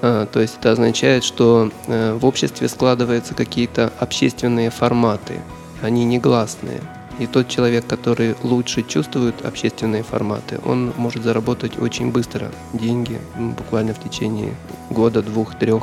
Э, 0.00 0.26
то 0.32 0.40
есть 0.40 0.58
это 0.60 0.70
означает, 0.70 1.24
что 1.24 1.72
э, 1.88 2.14
в 2.14 2.24
обществе 2.24 2.68
складываются 2.68 3.34
какие-то 3.34 3.92
общественные 3.98 4.70
форматы, 4.70 5.40
они 5.82 6.04
негласные. 6.04 6.80
И 7.18 7.26
тот 7.26 7.48
человек, 7.48 7.84
который 7.88 8.36
лучше 8.44 8.84
чувствует 8.84 9.44
общественные 9.44 10.04
форматы, 10.04 10.60
он 10.64 10.92
может 10.96 11.24
заработать 11.24 11.76
очень 11.80 12.12
быстро 12.12 12.52
деньги, 12.72 13.18
буквально 13.36 13.92
в 13.92 13.98
течение 13.98 14.54
года, 14.90 15.20
двух, 15.20 15.58
трех. 15.58 15.82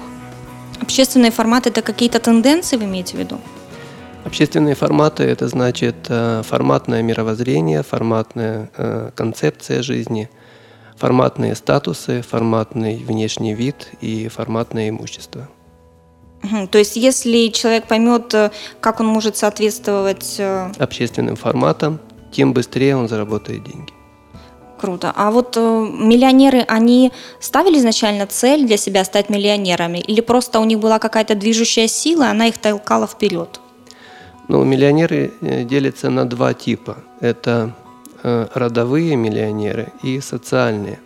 Общественные 0.80 1.32
форматы– 1.32 1.70
это 1.72 1.82
какие-то 1.82 2.20
тенденции, 2.20 2.78
вы 2.78 2.86
имеете 2.86 3.18
в 3.18 3.20
виду? 3.20 3.38
Общественные 4.26 4.76
форматы– 4.76 5.24
это 5.26 5.48
значит 5.48 5.96
э, 6.10 6.44
форматное 6.46 7.02
мировоззрение, 7.02 7.84
форматная 7.84 8.70
э, 8.78 9.12
концепция 9.16 9.82
жизни, 9.82 10.30
форматные 10.98 11.56
статусы, 11.56 12.22
форматный 12.22 12.98
внешний 12.98 13.54
вид 13.54 13.88
и 14.02 14.28
форматное 14.28 14.90
имущество. 14.90 15.48
То 16.72 16.78
есть, 16.78 16.96
если 16.96 17.48
человек 17.48 17.88
поймет, 17.88 18.34
э, 18.34 18.52
как 18.82 19.00
он 19.00 19.08
может 19.08 19.38
соответствовать 19.38 20.40
общественным 20.78 21.36
форматам, 21.36 22.00
тем 22.32 22.54
быстрее 22.54 22.96
он 22.96 23.08
заработает 23.08 23.64
деньги. 23.64 23.94
Круто. 24.80 25.12
А 25.16 25.32
вот 25.32 25.58
э, 25.58 25.60
миллионеры, 25.60 26.60
они 26.68 27.12
ставили 27.40 27.78
изначально 27.80 28.28
цель 28.28 28.66
для 28.66 28.78
себя 28.78 29.04
стать 29.04 29.30
миллионерами, 29.30 29.98
или 29.98 30.22
просто 30.22 30.60
у 30.60 30.66
них 30.66 30.80
была 30.80 31.00
какая-то 31.00 31.36
движущая 31.36 31.88
сила, 31.88 32.30
она 32.30 32.48
их 32.48 32.58
толкала 32.58 33.06
вперед? 33.06 33.60
Ну, 34.50 34.64
миллионеры 34.64 35.32
э, 35.42 35.64
делятся 35.64 36.10
на 36.10 36.28
два 36.28 36.56
типа. 36.56 36.98
Это 37.20 37.76
э, 38.24 38.48
родовые 38.56 39.16
миллионеры 39.16 39.90
и 40.02 40.20
социальные. 40.22 41.00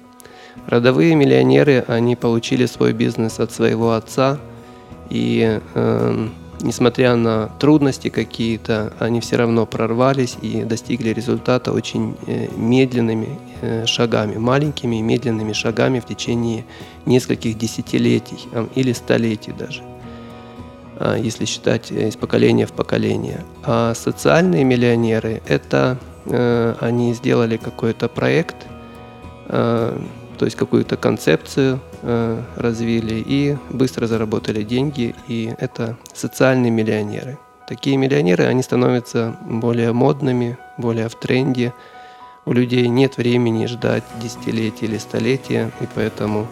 Родовые 0.65 1.13
миллионеры, 1.15 1.83
они 1.89 2.15
получили 2.15 2.65
свой 2.67 2.93
бизнес 2.93 3.41
от 3.41 3.51
своего 3.51 3.91
отца, 3.91 4.39
и 5.09 5.59
э, 5.75 6.27
несмотря 6.61 7.17
на 7.17 7.49
трудности 7.59 8.07
какие-то, 8.07 8.93
они 8.99 9.19
все 9.19 9.35
равно 9.35 9.65
прорвались 9.65 10.37
и 10.41 10.63
достигли 10.63 11.09
результата 11.09 11.73
очень 11.73 12.15
э, 12.27 12.47
медленными 12.55 13.37
э, 13.61 13.85
шагами, 13.85 14.37
маленькими 14.37 14.95
и 14.95 15.01
медленными 15.01 15.51
шагами 15.51 15.99
в 15.99 16.05
течение 16.05 16.63
нескольких 17.05 17.57
десятилетий 17.57 18.47
э, 18.53 18.65
или 18.75 18.93
столетий 18.93 19.51
даже. 19.51 19.83
А, 20.97 21.15
если 21.17 21.45
считать 21.45 21.91
э, 21.91 22.09
из 22.09 22.15
поколения 22.15 22.65
в 22.65 22.73
поколение. 22.73 23.43
А 23.63 23.93
социальные 23.93 24.63
миллионеры– 24.63 25.41
это 25.47 25.97
э, 26.25 26.75
они 26.79 27.13
сделали 27.13 27.57
какой-то 27.57 28.07
проект, 28.07 28.57
э, 29.47 29.99
то 30.37 30.45
есть 30.45 30.57
какую-то 30.57 30.97
концепцию 30.97 31.79
развили 32.57 33.23
и 33.25 33.55
быстро 33.69 34.07
заработали 34.07 34.63
деньги, 34.63 35.15
и 35.29 35.53
это 35.57 35.95
социальные 36.13 36.69
миллионеры. 36.69 37.37
Такие 37.65 37.95
миллионеры, 37.95 38.43
они 38.45 38.61
становятся 38.61 39.37
более 39.45 39.93
модными, 39.93 40.57
более 40.77 41.07
в 41.07 41.15
тренде. 41.15 41.71
У 42.45 42.51
людей 42.51 42.89
нет 42.89 43.15
времени 43.15 43.67
ждать 43.67 44.03
десятилетия 44.21 44.85
или 44.87 44.97
столетия, 44.97 45.71
и 45.79 45.85
поэтому 45.95 46.47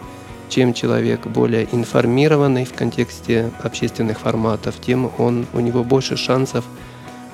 чем 0.52 0.74
человек 0.74 1.26
более 1.26 1.66
информированный 1.72 2.66
в 2.66 2.74
контексте 2.74 3.50
общественных 3.62 4.20
форматов, 4.20 4.74
тем 4.86 5.10
он, 5.16 5.46
у 5.54 5.60
него 5.60 5.82
больше 5.82 6.16
шансов 6.16 6.64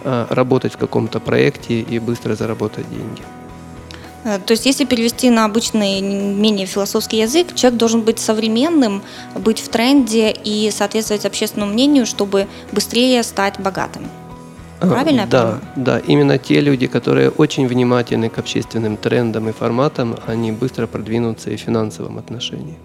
а, 0.04 0.26
работать 0.30 0.74
в 0.74 0.76
каком-то 0.76 1.18
проекте 1.18 1.80
и 1.80 1.98
быстро 1.98 2.36
заработать 2.36 2.88
деньги. 2.88 3.22
Э, 4.24 4.38
то 4.38 4.52
есть, 4.52 4.66
если 4.66 4.84
перевести 4.84 5.30
на 5.30 5.44
обычный, 5.44 6.00
менее 6.00 6.66
философский 6.66 7.18
язык, 7.18 7.54
человек 7.56 7.78
должен 7.78 8.02
быть 8.02 8.20
современным, 8.20 9.02
быть 9.34 9.58
в 9.58 9.68
тренде 9.68 10.30
и 10.30 10.70
соответствовать 10.70 11.26
общественному 11.26 11.72
мнению, 11.72 12.06
чтобы 12.06 12.46
быстрее 12.70 13.24
стать 13.24 13.58
богатым. 13.58 14.06
А, 14.80 14.86
Правильно? 14.86 15.26
Да, 15.26 15.58
да. 15.74 15.98
Именно 16.06 16.38
те 16.38 16.60
люди, 16.60 16.86
которые 16.86 17.30
очень 17.30 17.66
внимательны 17.66 18.28
к 18.28 18.38
общественным 18.38 18.96
трендам 18.96 19.48
и 19.48 19.52
форматам, 19.52 20.16
они 20.28 20.52
быстро 20.52 20.86
продвинутся 20.86 21.50
и 21.50 21.56
в 21.56 21.60
финансовом 21.60 22.18
отношении. 22.18 22.76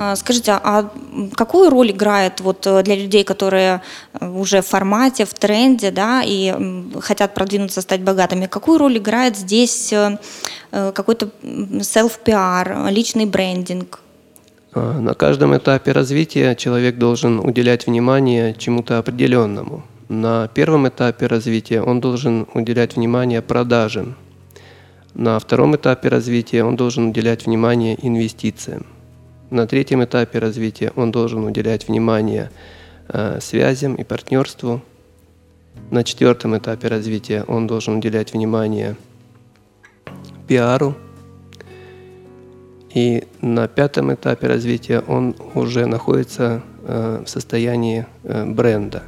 А, 0.00 0.14
скажите, 0.14 0.52
а 0.52 0.90
какую 1.34 1.70
роль 1.70 1.90
играет 1.90 2.40
вот 2.40 2.64
э, 2.68 2.82
для 2.84 2.94
людей, 2.94 3.24
которые 3.24 3.80
э, 4.20 4.28
уже 4.28 4.60
в 4.60 4.66
формате, 4.66 5.24
в 5.24 5.34
тренде, 5.34 5.90
да, 5.90 6.22
и 6.24 6.54
хотят 7.00 7.34
продвинуться, 7.34 7.80
стать 7.80 8.02
богатыми, 8.02 8.46
какую 8.46 8.78
роль 8.78 8.98
играет 8.98 9.36
здесь 9.36 9.92
э, 9.92 10.18
какой-то 10.70 11.30
self-PR, 11.42 12.90
личный 12.92 13.26
брендинг? 13.26 13.98
На 14.74 15.14
каждом 15.14 15.56
этапе 15.56 15.90
развития 15.90 16.54
человек 16.54 16.98
должен 16.98 17.40
уделять 17.40 17.88
внимание 17.88 18.54
чему-то 18.54 18.98
определенному. 18.98 19.82
На 20.08 20.46
первом 20.46 20.86
этапе 20.86 21.26
развития 21.26 21.82
он 21.82 22.00
должен 22.00 22.46
уделять 22.54 22.94
внимание 22.94 23.42
продажам. 23.42 24.14
На 25.14 25.40
втором 25.40 25.74
этапе 25.74 26.08
развития 26.08 26.62
он 26.62 26.76
должен 26.76 27.08
уделять 27.08 27.46
внимание 27.46 27.98
инвестициям. 28.00 28.86
На 29.50 29.66
третьем 29.66 30.04
этапе 30.04 30.38
развития 30.40 30.92
он 30.94 31.10
должен 31.10 31.42
уделять 31.44 31.88
внимание 31.88 32.50
э, 33.08 33.38
связям 33.40 33.94
и 33.94 34.04
партнерству. 34.04 34.82
На 35.90 36.04
четвертом 36.04 36.56
этапе 36.58 36.88
развития 36.88 37.44
он 37.48 37.66
должен 37.66 37.96
уделять 37.96 38.34
внимание 38.34 38.96
пиару. 40.46 40.94
И 42.92 43.26
на 43.40 43.68
пятом 43.68 44.12
этапе 44.12 44.48
развития 44.48 45.00
он 45.00 45.34
уже 45.54 45.86
находится 45.86 46.62
э, 46.82 47.22
в 47.24 47.28
состоянии 47.30 48.06
э, 48.24 48.44
бренда. 48.44 49.02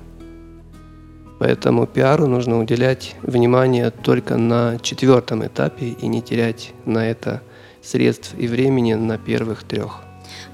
Поэтому 1.39 1.87
пиару 1.87 2.27
нужно 2.27 2.59
уделять 2.59 3.15
внимание 3.21 3.91
только 3.91 4.39
на 4.39 4.79
четвертом 4.79 5.47
этапе 5.47 5.89
и 5.89 6.07
не 6.07 6.23
терять 6.23 6.73
на 6.87 7.11
это 7.11 7.43
средств 7.83 8.35
и 8.39 8.47
времени 8.47 8.95
на 8.95 9.19
первых 9.19 9.65
трех. 9.65 10.01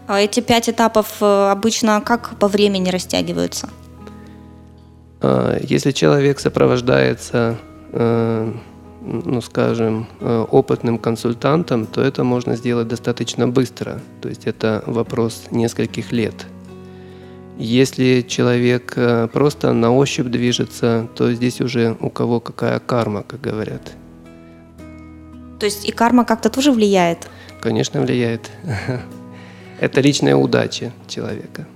А 0.07 0.21
эти 0.21 0.41
пять 0.41 0.69
этапов 0.69 1.17
э, 1.21 1.51
обычно 1.51 2.01
как 2.01 2.39
по 2.39 2.47
времени 2.49 2.91
растягиваются? 2.91 3.69
А, 5.21 5.59
если 5.61 5.91
человек 5.91 6.39
сопровождается, 6.39 7.57
э, 7.93 8.53
ну 9.01 9.41
скажем, 9.41 10.07
э, 10.21 10.47
опытным 10.51 10.99
консультантом, 10.99 11.87
то 11.87 12.03
это 12.03 12.23
можно 12.23 12.57
сделать 12.57 12.87
достаточно 12.87 13.49
быстро. 13.49 14.01
То 14.21 14.29
есть 14.29 14.47
это 14.47 14.85
вопрос 14.87 15.45
нескольких 15.51 16.13
лет. 16.13 16.47
Если 17.59 18.21
человек 18.29 18.99
просто 19.33 19.73
на 19.73 19.91
ощупь 19.91 20.27
движется, 20.27 21.09
то 21.17 21.33
здесь 21.33 21.63
уже 21.63 21.97
у 22.01 22.11
кого 22.11 22.39
какая 22.39 22.79
карма, 22.81 23.23
как 23.23 23.41
говорят. 23.41 23.93
То 25.59 25.65
есть 25.65 25.89
и 25.89 25.91
карма 25.91 26.27
как-то 26.27 26.51
тоже 26.51 26.71
влияет? 26.71 27.27
Конечно, 27.63 28.03
влияет. 28.03 28.51
Это 29.81 30.01
личная 30.01 30.37
удача 30.37 30.93
человека. 31.09 31.67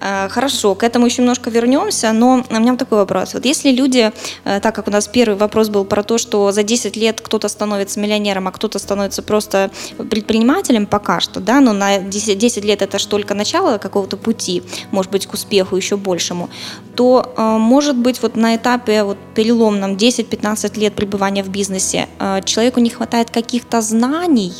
Э, 0.00 0.28
хорошо, 0.28 0.74
к 0.74 0.82
этому 0.82 1.06
еще 1.06 1.22
немножко 1.22 1.50
вернемся, 1.50 2.12
но 2.12 2.44
у 2.48 2.54
меня 2.54 2.76
такой 2.76 2.98
вопрос. 2.98 3.34
Вот 3.34 3.44
если 3.44 3.70
люди, 3.70 4.12
э, 4.44 4.60
так 4.60 4.74
как 4.74 4.88
у 4.88 4.90
нас 4.90 5.08
первый 5.08 5.36
вопрос 5.36 5.68
был 5.68 5.84
про 5.84 6.02
то, 6.02 6.18
что 6.18 6.52
за 6.52 6.62
10 6.62 6.96
лет 6.96 7.20
кто-то 7.20 7.48
становится 7.48 8.00
миллионером, 8.00 8.48
а 8.48 8.52
кто-то 8.52 8.78
становится 8.78 9.22
просто 9.22 9.70
предпринимателем 10.10 10.86
пока 10.86 11.20
что, 11.20 11.40
да, 11.40 11.60
но 11.60 11.72
на 11.72 11.98
10, 11.98 12.38
10 12.38 12.64
лет 12.64 12.82
это 12.82 12.98
же 12.98 13.08
только 13.08 13.34
начало 13.34 13.78
какого-то 13.78 14.16
пути, 14.16 14.62
может 14.90 15.10
быть, 15.10 15.26
к 15.26 15.34
успеху 15.34 15.76
еще 15.76 15.96
большему, 15.96 16.48
то, 16.94 17.32
э, 17.36 17.42
может 17.58 17.96
быть, 17.96 18.22
вот 18.22 18.36
на 18.36 18.56
этапе 18.56 19.02
вот 19.02 19.18
переломном 19.34 19.96
10-15 19.96 20.78
лет 20.78 20.94
пребывания 20.94 21.42
в 21.42 21.48
бизнесе 21.48 22.08
человеку 22.44 22.80
не 22.80 22.90
хватает 22.90 23.30
каких-то 23.30 23.80
знаний, 23.80 24.52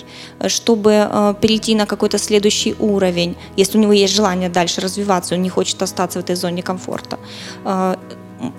чтобы 0.46 1.36
перейти 1.40 1.74
на 1.74 1.86
какой-то 1.86 2.18
следующий 2.18 2.74
уровень, 2.78 3.36
если 3.56 3.78
у 3.78 3.80
него 3.80 3.92
есть 3.92 4.14
желание 4.14 4.48
дальше 4.48 4.80
развиваться, 4.80 5.27
ситуацию, 5.28 5.40
не 5.40 5.48
хочет 5.48 5.82
остаться 5.82 6.18
в 6.18 6.24
этой 6.24 6.36
зоне 6.36 6.62
комфорта. 6.62 7.18
А, 7.64 7.96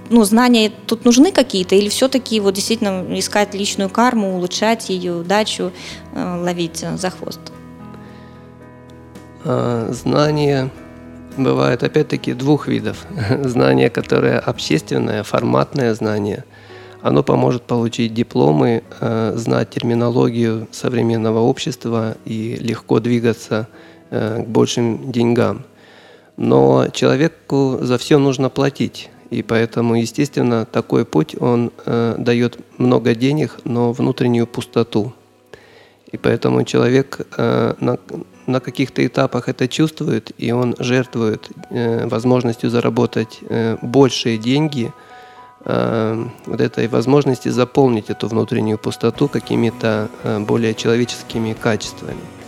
ну, 0.09 0.23
знания 0.23 0.71
тут 0.87 1.05
нужны 1.05 1.31
какие-то, 1.31 1.75
или 1.75 1.89
все-таки 1.89 2.39
вот 2.39 2.53
действительно 2.53 3.05
искать 3.17 3.55
личную 3.55 3.89
карму, 3.89 4.35
улучшать 4.35 4.89
ее 4.89 5.13
удачу, 5.13 5.71
э, 6.15 6.41
ловить 6.43 6.85
за 6.97 7.09
хвост? 7.09 7.39
А, 9.45 9.91
знания 9.91 10.69
бывают 11.37 11.83
опять-таки 11.83 12.33
двух 12.33 12.67
видов. 12.67 12.97
Знание, 13.43 13.89
которое 13.89 14.39
общественное, 14.39 15.23
форматное 15.23 15.93
знание, 15.93 16.43
оно 17.01 17.23
поможет 17.23 17.61
получить 17.63 18.13
дипломы, 18.13 18.83
знать 19.35 19.69
терминологию 19.69 20.67
современного 20.71 21.39
общества 21.39 22.15
и 22.25 22.57
легко 22.59 22.99
двигаться 22.99 23.67
к 24.11 24.45
большим 24.47 25.11
деньгам. 25.11 25.63
Но 26.39 26.87
человеку 26.93 27.79
за 27.81 27.97
все 27.97 28.17
нужно 28.17 28.49
платить. 28.49 29.09
И 29.29 29.43
поэтому, 29.43 29.95
естественно, 29.95 30.65
такой 30.65 31.03
путь, 31.03 31.35
он 31.37 31.73
э, 31.85 32.15
дает 32.17 32.57
много 32.77 33.13
денег, 33.13 33.59
но 33.65 33.91
внутреннюю 33.91 34.47
пустоту. 34.47 35.11
И 36.13 36.17
поэтому 36.17 36.63
человек 36.63 37.27
э, 37.37 37.73
на, 37.81 37.97
на 38.47 38.61
каких-то 38.61 39.05
этапах 39.05 39.49
это 39.49 39.67
чувствует, 39.67 40.31
и 40.37 40.53
он 40.53 40.77
жертвует 40.79 41.51
э, 41.71 42.07
возможностью 42.07 42.69
заработать 42.69 43.39
э, 43.41 43.75
большие 43.81 44.37
деньги, 44.37 44.93
э, 45.65 46.25
вот 46.45 46.61
этой 46.61 46.87
возможности 46.87 47.49
заполнить 47.49 48.09
эту 48.09 48.29
внутреннюю 48.29 48.77
пустоту 48.77 49.27
какими-то 49.27 50.07
э, 50.23 50.39
более 50.39 50.73
человеческими 50.73 51.51
качествами. 51.51 52.38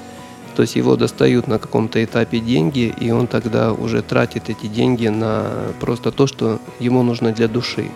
То 0.62 0.64
есть 0.64 0.76
его 0.76 0.96
достают 0.96 1.48
на 1.48 1.58
каком-то 1.58 2.04
этапе 2.04 2.38
деньги, 2.38 2.94
и 3.00 3.10
он 3.10 3.26
тогда 3.26 3.74
уже 3.74 4.04
тратит 4.04 4.48
эти 4.52 4.68
деньги 4.68 5.08
на 5.08 5.48
просто 5.80 6.12
то, 6.12 6.28
что 6.28 6.60
ему 6.80 7.02
нужно 7.02 7.32
для 7.32 7.48
души. 7.48 7.90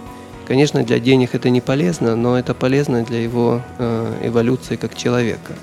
Конечно, 0.47 0.83
для 0.83 0.97
денег 0.97 1.35
это 1.35 1.51
не 1.51 1.61
полезно, 1.61 2.15
но 2.15 2.39
это 2.39 2.55
полезно 2.55 3.03
для 3.03 3.21
его 3.21 3.61
э, 3.77 4.21
эволюции 4.23 4.77
как 4.77 4.95
человека. 4.95 5.53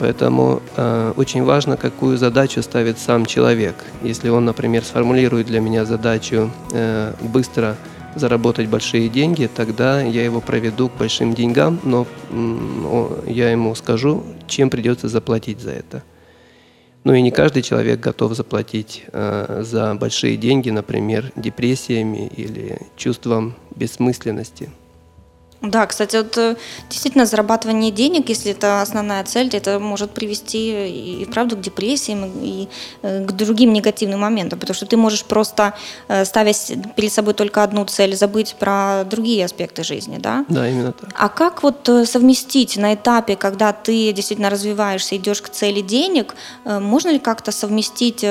Поэтому 0.00 0.62
э, 0.76 1.12
очень 1.16 1.44
важно, 1.44 1.76
какую 1.76 2.18
задачу 2.18 2.60
ставит 2.60 2.98
сам 2.98 3.24
человек. 3.24 3.76
Если 4.02 4.28
он, 4.28 4.46
например, 4.46 4.82
сформулирует 4.82 5.46
для 5.46 5.60
меня 5.60 5.84
задачу 5.84 6.50
э, 6.72 7.12
быстро 7.20 7.76
заработать 8.16 8.68
большие 8.68 9.08
деньги, 9.08 9.48
тогда 9.54 10.02
я 10.02 10.24
его 10.24 10.40
проведу 10.40 10.88
к 10.88 10.96
большим 10.96 11.34
деньгам, 11.34 11.78
но 11.84 12.04
я 13.28 13.52
ему 13.52 13.76
скажу, 13.76 14.24
чем 14.48 14.70
придется 14.70 15.06
заплатить 15.06 15.60
за 15.60 15.70
это. 15.70 16.02
Ну 17.06 17.14
и 17.14 17.22
не 17.22 17.30
каждый 17.30 17.62
человек 17.62 18.00
готов 18.00 18.34
заплатить 18.34 19.04
э, 19.12 19.62
за 19.64 19.94
большие 19.94 20.36
деньги, 20.36 20.70
например, 20.70 21.30
депрессиями 21.36 22.26
или 22.26 22.80
чувством 22.96 23.54
бессмысленности. 23.76 24.70
Да, 25.62 25.86
кстати, 25.86 26.16
вот 26.16 26.36
э, 26.36 26.56
действительно 26.90 27.26
зарабатывание 27.26 27.90
денег, 27.90 28.28
если 28.28 28.52
это 28.52 28.82
основная 28.82 29.24
цель, 29.24 29.48
это 29.52 29.78
может 29.78 30.10
привести 30.10 31.22
и, 31.22 31.24
правда 31.24 31.56
к 31.56 31.60
депрессиям, 31.60 32.30
и, 32.42 32.68
э, 33.02 33.24
к 33.24 33.32
другим 33.32 33.72
негативным 33.72 34.20
моментам, 34.20 34.58
потому 34.58 34.74
что 34.74 34.86
ты 34.86 34.96
можешь 34.96 35.24
просто, 35.24 35.74
э, 36.08 36.24
ставя 36.24 36.52
перед 36.94 37.12
собой 37.12 37.34
только 37.34 37.62
одну 37.62 37.84
цель, 37.86 38.14
забыть 38.14 38.54
про 38.58 39.04
другие 39.04 39.44
аспекты 39.44 39.82
жизни, 39.82 40.18
да? 40.18 40.44
Да, 40.48 40.68
именно 40.68 40.92
так. 40.92 41.10
А 41.14 41.28
как 41.28 41.62
вот 41.62 41.88
совместить 42.04 42.76
на 42.76 42.94
этапе, 42.94 43.36
когда 43.36 43.72
ты 43.72 44.12
действительно 44.12 44.50
развиваешься, 44.50 45.16
идешь 45.16 45.40
к 45.40 45.48
цели 45.48 45.80
денег, 45.80 46.34
можно 46.64 47.08
ли 47.08 47.18
как-то 47.18 47.50
совместить 47.50 48.24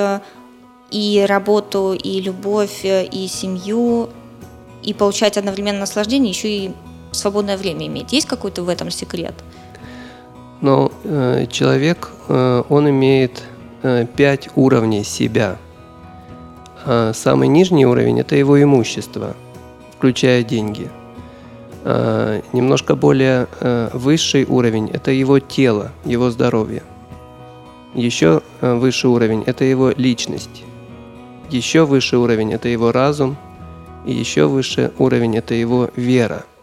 и 0.92 1.26
работу, 1.28 1.94
и 1.94 2.22
любовь, 2.22 2.82
и 2.84 3.28
семью, 3.28 4.10
и 4.84 4.94
получать 4.94 5.38
одновременно 5.38 5.80
наслаждение, 5.80 6.30
еще 6.30 6.50
и 6.50 6.72
свободное 7.16 7.58
время 7.58 7.88
иметь? 7.88 8.14
Есть 8.14 8.28
какой-то 8.28 8.64
в 8.64 8.70
этом 8.70 8.92
секрет? 8.92 9.34
Но 10.62 10.92
э, 11.04 11.46
человек, 11.52 12.12
э, 12.28 12.64
он 12.70 12.90
имеет 12.90 13.44
э, 13.84 14.06
пять 14.16 14.50
уровней 14.56 15.04
себя. 15.04 15.58
Э, 16.86 17.12
самый 17.14 17.48
нижний 17.48 17.86
уровень– 17.86 18.20
это 18.22 18.36
его 18.36 18.62
имущество, 18.62 19.36
включая 19.98 20.44
деньги. 20.44 20.90
Э, 21.84 22.42
немножко 22.54 22.96
более 22.96 23.48
высший 23.94 24.46
уровень– 24.46 24.90
это 24.94 25.12
его 25.12 25.40
тело, 25.40 25.92
его 26.06 26.32
здоровье. 26.32 26.84
Еще 27.94 28.42
высший 28.62 29.10
уровень– 29.10 29.44
это 29.46 29.66
его 29.66 29.92
личность. 29.96 30.64
Еще 31.50 31.86
высший 31.86 32.18
уровень– 32.18 32.54
это 32.56 32.70
его 32.70 32.92
разум. 32.92 33.38
И 34.06 34.14
еще 34.14 34.48
выше 34.48 34.92
уровень– 34.98 35.38
это 35.38 35.54
его 35.54 35.90
вера– 35.96 36.44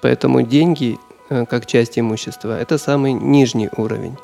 Поэтому 0.00 0.42
деньги, 0.42 0.98
э, 1.28 1.44
как 1.46 1.66
часть 1.66 1.98
имущества, 1.98 2.58
это 2.58 2.78
самый 2.78 3.12
нижний 3.12 3.68
уровень. 3.76 4.16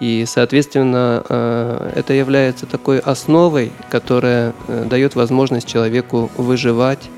И, 0.00 0.24
соответственно, 0.26 1.22
э, 1.28 1.92
это 1.96 2.12
является 2.14 2.66
такой 2.66 2.98
основой, 2.98 3.72
которая 3.90 4.52
э, 4.68 4.84
дает 4.88 5.14
возможность 5.14 5.68
человеку 5.68 6.30
выживать 6.36 7.10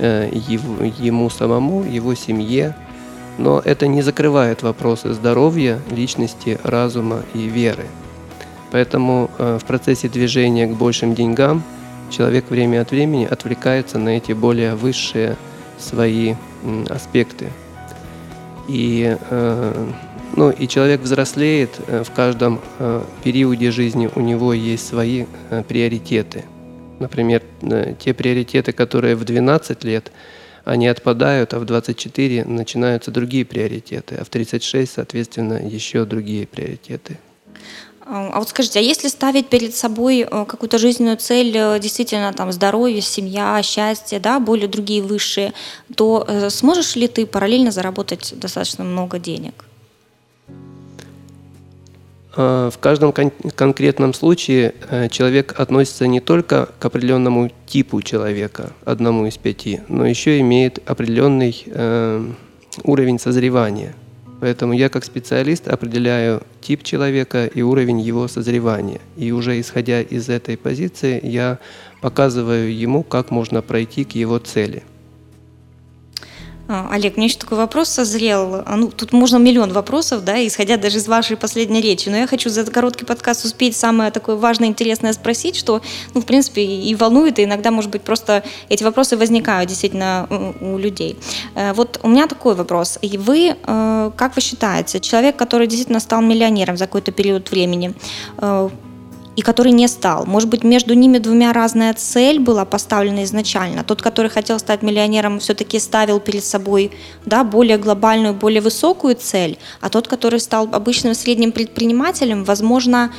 ему 0.00 1.28
самому, 1.28 1.82
его 1.82 2.14
семье. 2.14 2.76
Но 3.36 3.60
это 3.64 3.88
не 3.88 4.00
закрывает 4.00 4.62
вопросы 4.62 5.12
здоровья, 5.12 5.80
личности, 5.90 6.60
разума 6.62 7.24
и 7.34 7.48
веры. 7.48 7.84
Поэтому 8.70 9.28
в 9.38 9.64
процессе 9.66 10.08
движения 10.08 10.68
к 10.68 10.76
большим 10.76 11.16
деньгам 11.16 11.64
человек 12.10 12.48
время 12.48 12.82
от 12.82 12.92
времени 12.92 13.24
отвлекается 13.24 13.98
на 13.98 14.10
эти 14.10 14.30
более 14.30 14.76
высшие 14.76 15.36
свои 15.78 16.34
аспекты. 16.88 17.50
И, 18.68 19.16
э, 19.30 19.86
ну, 20.36 20.50
и 20.50 20.68
человек 20.68 21.00
взрослеет 21.00 21.70
э, 21.86 22.04
в 22.04 22.10
каждом 22.12 22.60
э, 22.78 23.02
периоде 23.24 23.70
жизни, 23.70 24.10
у 24.14 24.20
него 24.20 24.52
есть 24.52 24.86
свои 24.86 25.24
приоритеты. 25.68 26.44
Например, 26.98 27.42
те 28.00 28.12
приоритеты, 28.12 28.72
которые 28.72 29.14
в 29.14 29.24
12 29.24 29.84
лет, 29.84 30.10
они 30.64 30.88
отпадают, 30.88 31.54
а 31.54 31.60
в 31.60 31.64
24 31.64 32.44
начинаются 32.44 33.10
другие 33.10 33.44
приоритеты, 33.44 34.16
а 34.16 34.24
в 34.24 34.28
36, 34.28 34.92
соответственно, 34.92 35.54
еще 35.54 36.04
другие 36.04 36.46
приоритеты. 36.46 37.18
А 38.10 38.38
вот 38.38 38.48
скажите, 38.48 38.78
а 38.78 38.82
если 38.82 39.08
ставить 39.08 39.48
перед 39.48 39.74
собой 39.74 40.20
э, 40.20 40.44
какую-то 40.46 40.78
жизненную 40.78 41.18
цель, 41.18 41.54
э, 41.54 41.78
действительно 41.78 42.32
там 42.32 42.52
здоровье, 42.52 43.02
семья, 43.02 43.60
счастье, 43.62 44.18
да, 44.18 44.40
более 44.40 44.66
другие 44.66 45.02
высшие, 45.02 45.52
то 45.94 46.24
э, 46.26 46.48
сможешь 46.48 46.96
ли 46.96 47.06
ты 47.06 47.26
параллельно 47.26 47.70
заработать 47.70 48.32
достаточно 48.34 48.82
много 48.82 49.18
денег? 49.18 49.66
А, 52.34 52.70
в 52.70 52.78
каждом 52.78 53.12
кон- 53.12 53.32
конкретном 53.54 54.14
случае 54.14 54.74
человек 55.10 55.60
относится 55.60 56.06
не 56.06 56.20
только 56.20 56.70
к 56.78 56.84
определенному 56.86 57.50
типу 57.66 58.00
человека, 58.00 58.72
одному 58.86 59.26
из 59.26 59.36
пяти, 59.36 59.82
но 59.88 60.06
еще 60.06 60.40
имеет 60.40 60.78
определенный 60.88 61.62
э, 61.66 62.26
уровень 62.84 63.18
созревания– 63.18 63.94
Поэтому 64.40 64.72
я 64.72 64.88
как 64.88 65.04
специалист 65.04 65.66
определяю 65.66 66.42
тип 66.60 66.84
человека 66.84 67.46
и 67.46 67.62
уровень 67.62 68.00
его 68.00 68.28
созревания. 68.28 69.00
И 69.16 69.32
уже 69.32 69.60
исходя 69.60 70.00
из 70.00 70.28
этой 70.28 70.56
позиции, 70.56 71.20
я 71.24 71.58
показываю 72.00 72.76
ему, 72.76 73.02
как 73.02 73.30
можно 73.30 73.62
пройти 73.62 74.04
к 74.04 74.12
его 74.12 74.38
цели. 74.38 74.82
А, 76.68 76.88
Олег, 76.92 77.16
мне 77.16 77.26
еще 77.26 77.38
такой 77.38 77.56
вопрос 77.56 77.88
созрел. 77.88 78.62
А, 78.66 78.76
ну, 78.76 78.90
тут 78.90 79.12
можно 79.12 79.38
миллион 79.38 79.72
вопросов, 79.72 80.22
да, 80.22 80.46
исходя 80.46 80.76
даже 80.76 80.98
из 80.98 81.08
вашей 81.08 81.36
последней 81.36 81.80
речи. 81.80 82.10
Но 82.10 82.16
я 82.18 82.26
хочу 82.26 82.50
за 82.50 82.64
короткий 82.64 83.06
подкаст 83.06 83.46
успеть 83.46 83.74
самое 83.74 84.10
такое 84.10 84.36
важное, 84.36 84.68
интересное 84.68 85.14
спросить, 85.14 85.56
что, 85.56 85.80
ну, 86.12 86.20
в 86.20 86.26
принципе, 86.26 86.62
и 86.62 86.94
волнует, 86.94 87.38
и 87.38 87.44
иногда, 87.44 87.70
может 87.70 87.90
быть, 87.90 88.02
просто 88.02 88.44
эти 88.68 88.84
вопросы 88.84 89.16
возникают 89.16 89.70
действительно 89.70 90.28
у 90.60 90.76
людей. 90.76 91.16
Э, 91.54 91.72
вот 91.72 92.00
у 92.02 92.08
меня 92.08 92.26
такой 92.26 92.54
вопрос. 92.54 92.98
И 93.00 93.16
вы, 93.16 93.56
э, 93.56 94.10
как 94.14 94.36
вы 94.36 94.42
считаете, 94.42 95.00
человек, 95.00 95.36
который 95.36 95.66
действительно 95.66 96.00
стал 96.00 96.20
миллионером 96.20 96.76
за 96.76 96.84
какой-то 96.84 97.12
период 97.12 97.50
времени, 97.50 97.94
э, 98.36 98.68
и 99.38 99.40
который 99.40 99.70
не 99.70 99.86
стал. 99.86 100.26
Может 100.26 100.48
быть, 100.48 100.64
между 100.64 100.94
ними 100.94 101.18
двумя 101.18 101.52
разная 101.52 101.94
цель 101.94 102.40
была 102.40 102.64
поставлена 102.64 103.22
изначально. 103.22 103.84
Тот, 103.84 104.02
который 104.02 104.32
хотел 104.32 104.58
стать 104.58 104.82
миллионером, 104.82 105.38
все-таки 105.38 105.78
ставил 105.78 106.18
перед 106.18 106.44
собой 106.44 106.90
да, 107.24 107.44
более 107.44 107.78
глобальную, 107.78 108.34
более 108.34 108.60
высокую 108.60 109.14
цель, 109.14 109.56
а 109.80 109.90
тот, 109.90 110.08
который 110.08 110.40
стал 110.40 110.68
обычным 110.72 111.14
средним 111.14 111.52
предпринимателем, 111.52 112.42
возможно, 112.42 113.12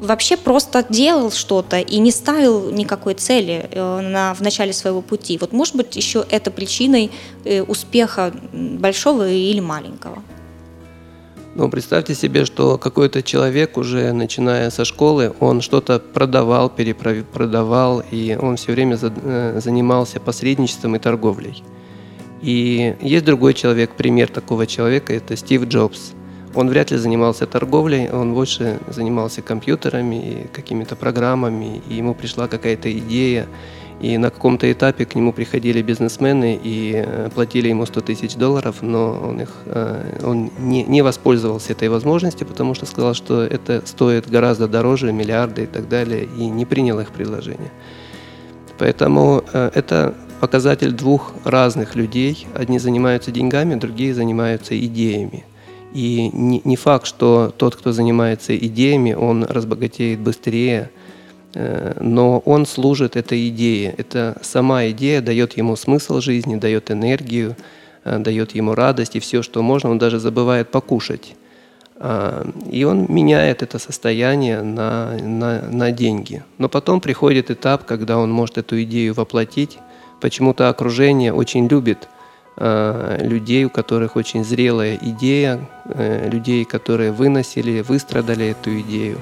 вообще 0.00 0.36
просто 0.36 0.84
делал 0.88 1.30
что-то 1.30 1.78
и 1.78 2.00
не 2.00 2.10
ставил 2.10 2.72
никакой 2.72 3.14
цели 3.14 3.68
э, 3.70 4.00
на, 4.00 4.34
в 4.34 4.40
начале 4.40 4.72
своего 4.72 5.02
пути. 5.02 5.38
Вот 5.40 5.52
может 5.52 5.76
быть 5.76 5.94
еще 5.94 6.26
это 6.30 6.50
причиной 6.50 7.12
э, 7.44 7.62
успеха 7.62 8.32
большого 8.52 9.28
или 9.28 9.60
маленького. 9.60 10.20
Ну, 11.60 11.68
представьте 11.68 12.14
себе, 12.14 12.46
что 12.46 12.78
какой-то 12.78 13.22
человек 13.22 13.76
уже, 13.76 14.14
начиная 14.14 14.70
со 14.70 14.86
школы, 14.86 15.34
он 15.40 15.60
что-то 15.60 15.98
продавал, 15.98 16.70
перепродавал, 16.70 18.02
и 18.10 18.34
он 18.40 18.56
все 18.56 18.72
время 18.72 18.96
э, 18.98 19.60
занимался 19.62 20.20
посредничеством 20.20 20.96
и 20.96 20.98
торговлей. 20.98 21.62
И 22.40 22.96
есть 23.02 23.26
другой 23.26 23.52
человек, 23.52 23.90
пример 23.90 24.28
такого 24.28 24.66
человека, 24.66 25.12
это 25.12 25.36
Стив 25.36 25.66
Джобс. 25.66 26.12
Он 26.54 26.70
вряд 26.70 26.92
ли 26.92 26.96
занимался 26.96 27.46
торговлей, 27.46 28.08
он 28.08 28.32
больше 28.32 28.80
занимался 28.88 29.42
компьютерами 29.42 30.48
какими-то 30.54 30.96
программами, 30.96 31.82
и 31.90 31.94
ему 31.96 32.14
пришла 32.14 32.48
какая-то 32.48 32.90
идея, 32.90 33.46
и 34.00 34.16
на 34.18 34.30
каком-то 34.30 34.70
этапе 34.70 35.04
к 35.04 35.14
нему 35.14 35.32
приходили 35.32 35.82
бизнесмены 35.82 36.58
и 36.62 36.94
э, 36.96 37.28
платили 37.34 37.68
ему 37.68 37.84
100 37.84 38.00
тысяч 38.00 38.34
долларов, 38.34 38.76
но 38.80 39.12
он, 39.12 39.40
их, 39.42 39.50
э, 39.66 40.20
он 40.24 40.50
не, 40.58 40.84
не 40.84 41.02
воспользовался 41.02 41.72
этой 41.72 41.88
возможностью, 41.88 42.46
потому 42.46 42.74
что 42.74 42.86
сказал, 42.86 43.14
что 43.14 43.42
это 43.42 43.82
стоит 43.84 44.28
гораздо 44.28 44.68
дороже, 44.68 45.12
миллиарды 45.12 45.64
и 45.64 45.66
так 45.66 45.88
далее, 45.88 46.26
и 46.38 46.46
не 46.48 46.64
принял 46.64 46.98
их 47.00 47.10
предложение. 47.10 47.70
Поэтому 48.78 49.44
э, 49.52 49.70
это 49.74 50.14
показатель 50.40 50.92
двух 50.92 51.34
разных 51.44 51.94
людей. 51.94 52.46
Одни 52.54 52.78
занимаются 52.78 53.30
деньгами, 53.30 53.74
другие 53.74 54.14
занимаются 54.14 54.78
идеями. 54.78 55.44
И 55.92 56.30
не, 56.32 56.62
не 56.64 56.76
факт, 56.76 57.06
что 57.06 57.52
тот, 57.56 57.76
кто 57.76 57.92
занимается 57.92 58.56
идеями, 58.56 59.12
он 59.12 59.44
разбогатеет 59.44 60.20
быстрее, 60.20 60.90
но 61.54 62.38
он 62.44 62.66
служит 62.66 63.16
этой 63.16 63.48
идее. 63.48 63.94
Это 63.98 64.36
сама 64.42 64.86
идея 64.88 65.20
дает 65.20 65.56
ему 65.56 65.76
смысл 65.76 66.20
жизни, 66.20 66.56
дает 66.56 66.90
энергию, 66.90 67.56
э, 68.04 68.18
дает 68.18 68.54
ему 68.54 68.74
радость 68.74 69.16
и 69.16 69.20
все, 69.20 69.42
что 69.42 69.62
можно, 69.62 69.90
он 69.90 69.98
даже 69.98 70.20
забывает 70.20 70.70
покушать. 70.70 71.34
А, 71.96 72.46
и 72.70 72.84
он 72.84 73.06
меняет 73.08 73.62
это 73.62 73.78
состояние 73.78 74.62
на, 74.62 75.16
на, 75.18 75.62
на 75.62 75.90
деньги. 75.90 76.44
Но 76.58 76.68
потом 76.68 77.00
приходит 77.00 77.50
этап, 77.50 77.84
когда 77.84 78.18
он 78.18 78.30
может 78.30 78.58
эту 78.58 78.80
идею 78.84 79.14
воплотить. 79.14 79.78
Почему-то 80.20 80.68
окружение 80.68 81.32
очень 81.32 81.66
любит 81.66 82.08
э, 82.56 83.18
людей, 83.22 83.64
у 83.64 83.70
которых 83.70 84.14
очень 84.16 84.44
зрелая 84.44 84.98
идея, 85.00 85.60
людей, 85.96 86.64
которые 86.64 87.10
выносили, 87.10 87.80
выстрадали 87.80 88.46
эту 88.46 88.78
идею. 88.80 89.18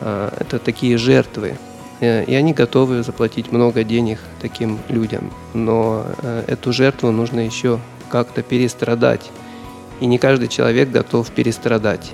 А, 0.00 0.32
это 0.38 0.58
такие 0.58 0.98
жертвы. 0.98 1.56
Э, 2.00 2.24
и 2.24 2.34
они 2.34 2.52
готовы 2.52 3.02
заплатить 3.02 3.52
много 3.52 3.84
денег 3.84 4.18
таким 4.40 4.78
людям. 4.88 5.32
Но 5.54 6.04
э, 6.22 6.44
эту 6.46 6.72
жертву 6.72 7.10
нужно 7.10 7.40
еще 7.40 7.80
как-то 8.08 8.42
перестрадать. 8.42 9.30
И 10.00 10.06
не 10.06 10.18
каждый 10.18 10.48
человек 10.48 10.90
готов 10.90 11.30
перестрадать. 11.30 12.12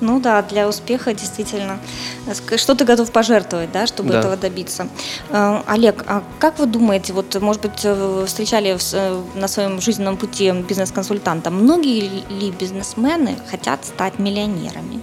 Ну 0.00 0.18
да, 0.18 0.42
для 0.42 0.68
успеха 0.68 1.14
действительно. 1.14 1.78
Что 2.56 2.74
ты 2.74 2.84
готов 2.84 3.12
пожертвовать, 3.12 3.70
да, 3.70 3.86
чтобы 3.86 4.12
да. 4.12 4.18
этого 4.18 4.36
добиться? 4.36 4.88
Э, 5.30 5.62
Олег, 5.66 6.04
а 6.06 6.22
как 6.38 6.58
вы 6.58 6.66
думаете, 6.66 7.12
вот, 7.12 7.34
может 7.40 7.62
быть, 7.62 7.86
встречали 8.26 8.76
на 9.34 9.48
своем 9.48 9.80
жизненном 9.80 10.16
пути 10.16 10.52
бизнес-консультанта, 10.52 11.50
многие 11.50 12.24
ли 12.28 12.50
бизнесмены 12.52 13.36
хотят 13.50 13.84
стать 13.84 14.18
миллионерами? 14.18 15.00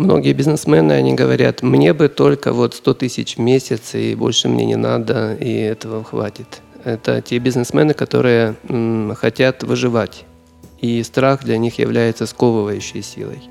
Многие 0.00 0.32
бизнесмены, 0.32 0.92
они 0.92 1.12
говорят, 1.12 1.62
мне 1.62 1.92
бы 1.92 2.08
только 2.08 2.54
вот 2.54 2.72
100 2.72 2.94
тысяч 2.94 3.36
в 3.36 3.40
месяц, 3.40 3.94
и 3.94 4.14
больше 4.14 4.48
мне 4.48 4.64
не 4.64 4.76
надо, 4.76 5.34
и 5.34 5.52
этого 5.52 6.02
хватит. 6.04 6.62
Это 6.84 7.20
те 7.20 7.36
бизнесмены, 7.36 7.92
которые 7.92 8.54
м, 8.70 9.14
хотят 9.14 9.62
выживать, 9.62 10.24
и 10.80 11.02
страх 11.02 11.44
для 11.44 11.58
них 11.58 11.78
является 11.78 12.24
сковывающей 12.24 13.02
силой. 13.02 13.42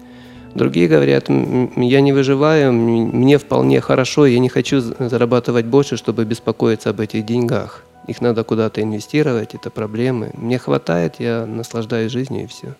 Другие 0.56 0.88
говорят, 0.88 1.30
я 1.30 2.02
не 2.02 2.14
выживаю, 2.14 2.74
мне 2.74 3.38
вполне 3.38 3.80
хорошо, 3.80 4.26
я 4.26 4.40
не 4.40 4.50
хочу 4.50 4.82
зарабатывать 4.82 5.68
больше, 5.68 5.98
чтобы 5.98 6.26
беспокоиться 6.26 6.90
об 6.90 7.00
этих 7.00 7.28
деньгах. 7.28 7.84
Их 8.08 8.22
надо 8.22 8.44
куда-то 8.44 8.82
инвестировать, 8.82 9.54
это 9.54 9.70
проблемы. 9.70 10.32
Мне 10.34 10.58
хватает, 10.58 11.18
я 11.20 11.46
наслаждаюсь 11.46 12.12
жизнью 12.12 12.46
и 12.46 12.48
все. 12.48 12.74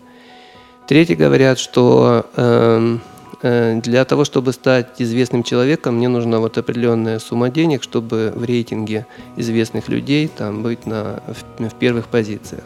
Третьи 0.88 1.14
говорят, 1.14 1.60
что 1.60 2.26
э, 2.34 2.98
для 3.42 4.04
того, 4.04 4.24
чтобы 4.24 4.52
стать 4.52 5.00
известным 5.00 5.42
человеком, 5.42 5.96
мне 5.96 6.08
нужна 6.08 6.40
вот 6.40 6.58
определенная 6.58 7.18
сумма 7.18 7.48
денег, 7.48 7.82
чтобы 7.82 8.32
в 8.34 8.44
рейтинге 8.44 9.06
известных 9.36 9.88
людей 9.88 10.28
там 10.28 10.62
быть 10.62 10.84
на, 10.84 11.22
в, 11.26 11.68
в 11.68 11.74
первых 11.74 12.08
позициях. 12.08 12.64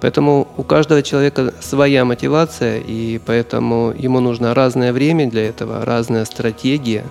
Поэтому 0.00 0.46
у 0.56 0.62
каждого 0.62 1.02
человека 1.02 1.52
своя 1.60 2.04
мотивация, 2.04 2.78
и 2.78 3.18
поэтому 3.18 3.92
ему 3.98 4.20
нужно 4.20 4.54
разное 4.54 4.92
время 4.92 5.28
для 5.28 5.48
этого, 5.48 5.84
разная 5.84 6.24
стратегия. 6.24 7.04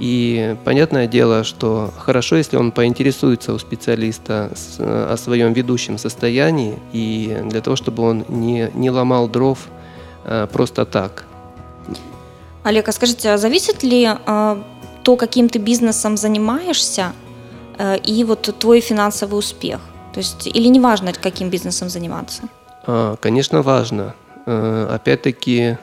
И 0.00 0.56
понятное 0.64 1.06
дело, 1.06 1.44
что 1.44 1.92
хорошо, 1.98 2.36
если 2.36 2.56
он 2.56 2.72
поинтересуется 2.72 3.52
у 3.52 3.58
специалиста 3.58 4.50
о 4.78 5.16
своем 5.18 5.52
ведущем 5.52 5.98
состоянии, 5.98 6.78
и 6.94 7.42
для 7.44 7.60
того, 7.60 7.76
чтобы 7.76 8.02
он 8.02 8.24
не, 8.28 8.70
не 8.72 8.90
ломал 8.90 9.28
дров 9.28 9.58
э, 10.24 10.48
просто 10.50 10.86
так– 10.86 11.26
Олег, 12.62 12.88
а 12.88 12.92
скажите, 12.92 13.30
а 13.30 13.38
зависит 13.38 13.82
ли 13.82 14.08
э, 14.08 14.62
то, 15.02 15.16
каким 15.16 15.48
ты 15.48 15.58
бизнесом 15.58 16.16
занимаешься, 16.16 17.12
э, 17.78 17.98
и 17.98 18.24
вот 18.24 18.54
твой 18.58 18.80
финансовый 18.80 19.38
успех? 19.38 19.80
То 20.12 20.18
есть, 20.18 20.46
или 20.46 20.68
не 20.68 20.80
важно, 20.80 21.12
каким 21.12 21.50
бизнесом 21.50 21.88
заниматься? 21.88 22.42
А, 22.86 23.16
конечно, 23.16 23.62
важно. 23.62 24.14
Э, 24.46 24.88
опять-таки, 24.94 25.78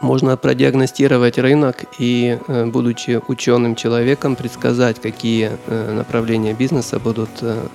можно 0.00 0.36
продиагностировать 0.36 1.38
рынок 1.38 1.84
и, 1.98 2.38
э, 2.46 2.66
будучи 2.66 3.20
ученым 3.28 3.74
человеком, 3.74 4.36
предсказать, 4.36 5.00
какие 5.00 5.50
э, 5.66 5.92
направления 5.92 6.52
бизнеса 6.52 6.98
будут 6.98 7.30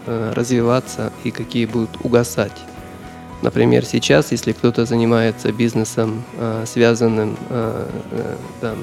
развиваться 0.06 1.12
и 1.24 1.32
какие 1.32 1.66
будут 1.66 1.89
угасать. 2.04 2.63
Например, 3.43 3.84
сейчас, 3.84 4.32
если 4.32 4.53
кто-то 4.53 4.86
занимается 4.86 5.51
бизнесом, 5.51 6.23
а, 6.38 6.63
связанным 6.65 7.36
а, 7.49 7.89
э, 8.12 8.36
там, 8.62 8.77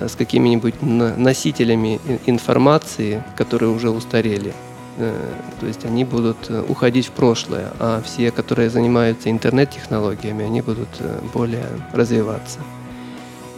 с 0.00 0.14
какими-нибудь 0.14 0.80
носителями 0.80 2.00
информации, 2.24 3.22
которые 3.36 3.68
уже 3.68 3.90
устарели, 3.90 4.54
э, 4.96 5.12
то 5.60 5.66
есть 5.66 5.84
они 5.84 6.06
будут 6.06 6.38
э, 6.48 6.64
уходить 6.66 7.08
в 7.08 7.10
прошлое, 7.10 7.70
а 7.78 8.00
все, 8.02 8.30
которые 8.30 8.70
занимаются 8.70 9.30
интернет-технологиями, 9.30 10.46
они 10.46 10.62
будут 10.62 10.88
более 11.34 11.66
развиваться. 11.92 12.60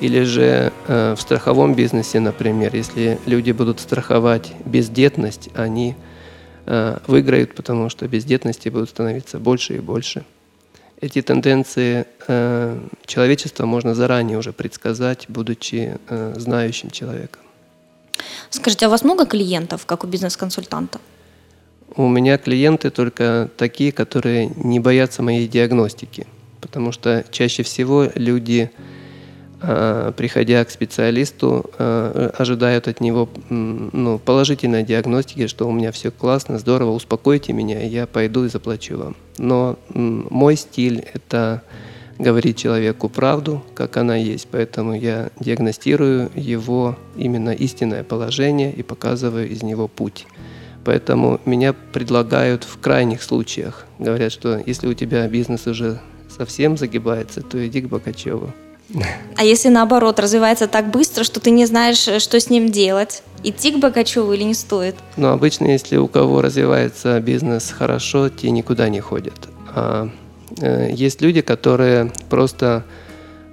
Или 0.00 0.24
же 0.24 0.72
в 0.88 1.18
страховом 1.18 1.74
бизнесе, 1.74 2.20
например, 2.20 2.74
если 2.74 3.18
люди 3.26 3.52
будут 3.52 3.78
страховать 3.80 4.52
бездетность, 4.64 5.50
они 5.54 5.94
выиграют, 7.06 7.54
потому 7.54 7.88
что 7.88 8.06
бездетности 8.06 8.68
будут 8.68 8.90
становиться 8.90 9.38
больше 9.38 9.74
и 9.76 9.80
больше. 9.80 10.24
Эти 11.00 11.22
тенденции 11.22 12.04
э, 12.28 12.78
человечества 13.06 13.64
можно 13.66 13.94
заранее 13.94 14.37
уже 14.37 14.52
предсказать, 14.52 15.24
будучи 15.28 15.98
э, 16.09 16.35
знающим 16.37 16.90
человеком. 16.90 17.40
Скажите, 18.50 18.85
а 18.85 18.88
у 18.88 18.90
вас 18.90 19.02
много 19.02 19.24
клиентов, 19.24 19.87
как 19.87 20.04
у 20.04 20.06
бизнес-консультанта? 20.06 21.00
У 21.96 22.06
меня 22.06 22.37
клиенты 22.37 22.90
только 22.90 23.48
такие, 23.56 23.92
которые 23.92 24.52
не 24.56 24.78
боятся 24.78 25.22
моей 25.22 25.48
диагностики, 25.48 26.26
потому 26.61 26.92
что 26.92 27.24
чаще 27.30 27.62
всего 27.62 28.09
люди 28.14 28.70
приходя 29.61 30.64
к 30.64 30.70
специалисту, 30.70 31.70
а, 31.79 32.33
ожидают 32.38 32.88
от 32.88 33.01
него 33.01 33.29
ну, 33.51 34.18
положительной 34.18 34.85
диагностики, 34.85 35.46
что 35.49 35.68
у 35.68 35.73
меня 35.73 35.92
все 35.92 36.11
классно, 36.11 36.59
здорово, 36.59 36.92
успокойте 36.92 37.53
меня, 37.53 37.83
я 37.83 38.07
пойду 38.07 38.44
и 38.44 38.49
заплачу 38.49 38.96
вам. 38.96 39.16
Но 39.37 39.79
мой 39.92 40.57
стиль– 40.57 41.05
это 41.14 41.62
говорить 42.18 42.59
человеку 42.59 43.09
правду, 43.09 43.62
как 43.75 43.96
она 43.96 44.16
есть, 44.16 44.49
поэтому 44.51 44.94
я 44.94 45.31
диагностирую 45.40 46.31
его 46.35 46.96
именно 47.16 47.51
истинное 47.51 48.05
положение 48.05 48.73
и 48.73 48.83
показываю 48.83 49.49
из 49.49 49.62
него 49.62 49.88
путь. 49.88 50.27
Поэтому 50.85 51.40
меня 51.44 51.73
предлагают 51.73 52.64
в 52.64 52.79
крайних 52.79 53.23
случаях. 53.23 53.87
Говорят, 53.99 54.33
что 54.33 54.59
если 54.64 54.87
у 54.87 54.94
тебя 54.94 55.29
бизнес 55.29 55.66
уже 55.66 56.01
совсем 56.29 56.77
загибается, 56.77 57.42
то 57.42 57.66
иди 57.66 57.83
к 57.83 57.88
Бокачеву. 57.88 58.53
А 59.37 59.44
если 59.44 59.68
наоборот 59.68 60.18
развивается 60.18 60.66
так 60.66 60.90
быстро, 60.90 61.24
что 61.24 61.40
ты 61.40 61.50
не 61.50 61.66
знаешь, 61.66 61.98
что 61.98 62.40
с 62.40 62.50
ним 62.50 62.70
делать? 62.70 63.22
Идти 63.42 63.72
к 63.72 63.79
Богачеву 63.79 64.33
или 64.33 64.42
не 64.42 64.55
стоит? 64.55 64.96
Ну, 65.16 65.29
обычно, 65.29 65.66
если 65.66 65.96
у 65.96 66.09
кого 66.09 66.42
развивается 66.42 67.18
бизнес 67.20 67.70
хорошо, 67.70 68.29
те 68.29 68.50
никуда 68.50 68.88
не 68.88 69.00
ходят. 69.00 69.48
А 69.74 70.11
э, 70.61 70.90
есть 70.92 71.22
люди, 71.22 71.40
которые 71.40 72.12
просто 72.29 72.85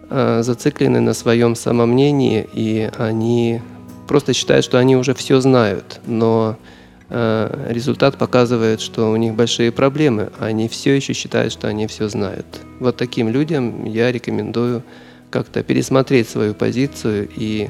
э, 0.10 0.42
зациклены 0.44 1.00
на 1.00 1.14
своем 1.14 1.56
самомнении, 1.56 2.48
и 2.54 2.90
они 2.98 3.62
просто 4.08 4.34
считают, 4.34 4.66
что 4.66 4.78
они 4.78 4.98
уже 4.98 5.14
все 5.14 5.40
знают. 5.40 6.02
Но 6.06 6.58
э, 7.10 7.68
результат 7.70 8.18
показывает, 8.18 8.82
что 8.82 9.10
у 9.10 9.16
них 9.16 9.36
большие 9.36 9.72
проблемы. 9.72 10.32
Они 10.40 10.68
все 10.68 10.96
еще 10.96 11.14
считают, 11.14 11.54
что 11.54 11.68
они 11.70 11.88
все 11.88 12.10
знают. 12.10 12.46
Вот 12.80 12.98
таким 12.98 13.30
людям 13.30 13.86
я 13.86 14.12
рекомендую 14.12 14.84
как-то 15.30 15.64
пересмотреть 15.64 16.30
свою 16.30 16.54
позицию 16.54 17.30
и, 17.36 17.70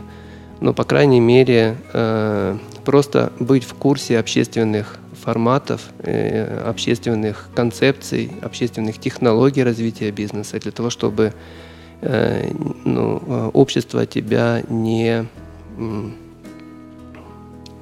ну, 0.61 0.73
по 0.73 0.83
крайней 0.83 1.19
мере, 1.19 1.77
э, 1.93 2.57
просто 2.85 3.31
быть 3.39 3.63
в 3.63 3.73
курсе 3.73 4.19
общественных 4.19 4.97
форматов, 5.13 5.81
э, 5.99 6.61
общественных 6.65 7.49
концепций, 7.55 8.31
общественных 8.41 8.99
технологий 8.99 9.63
развития 9.63 10.11
бизнеса 10.11 10.59
для 10.59 10.71
того, 10.71 10.89
чтобы 10.89 11.33
э, 12.01 12.51
ну, 12.85 13.51
общество 13.53 14.05
тебя 14.05 14.63
не, 14.69 15.25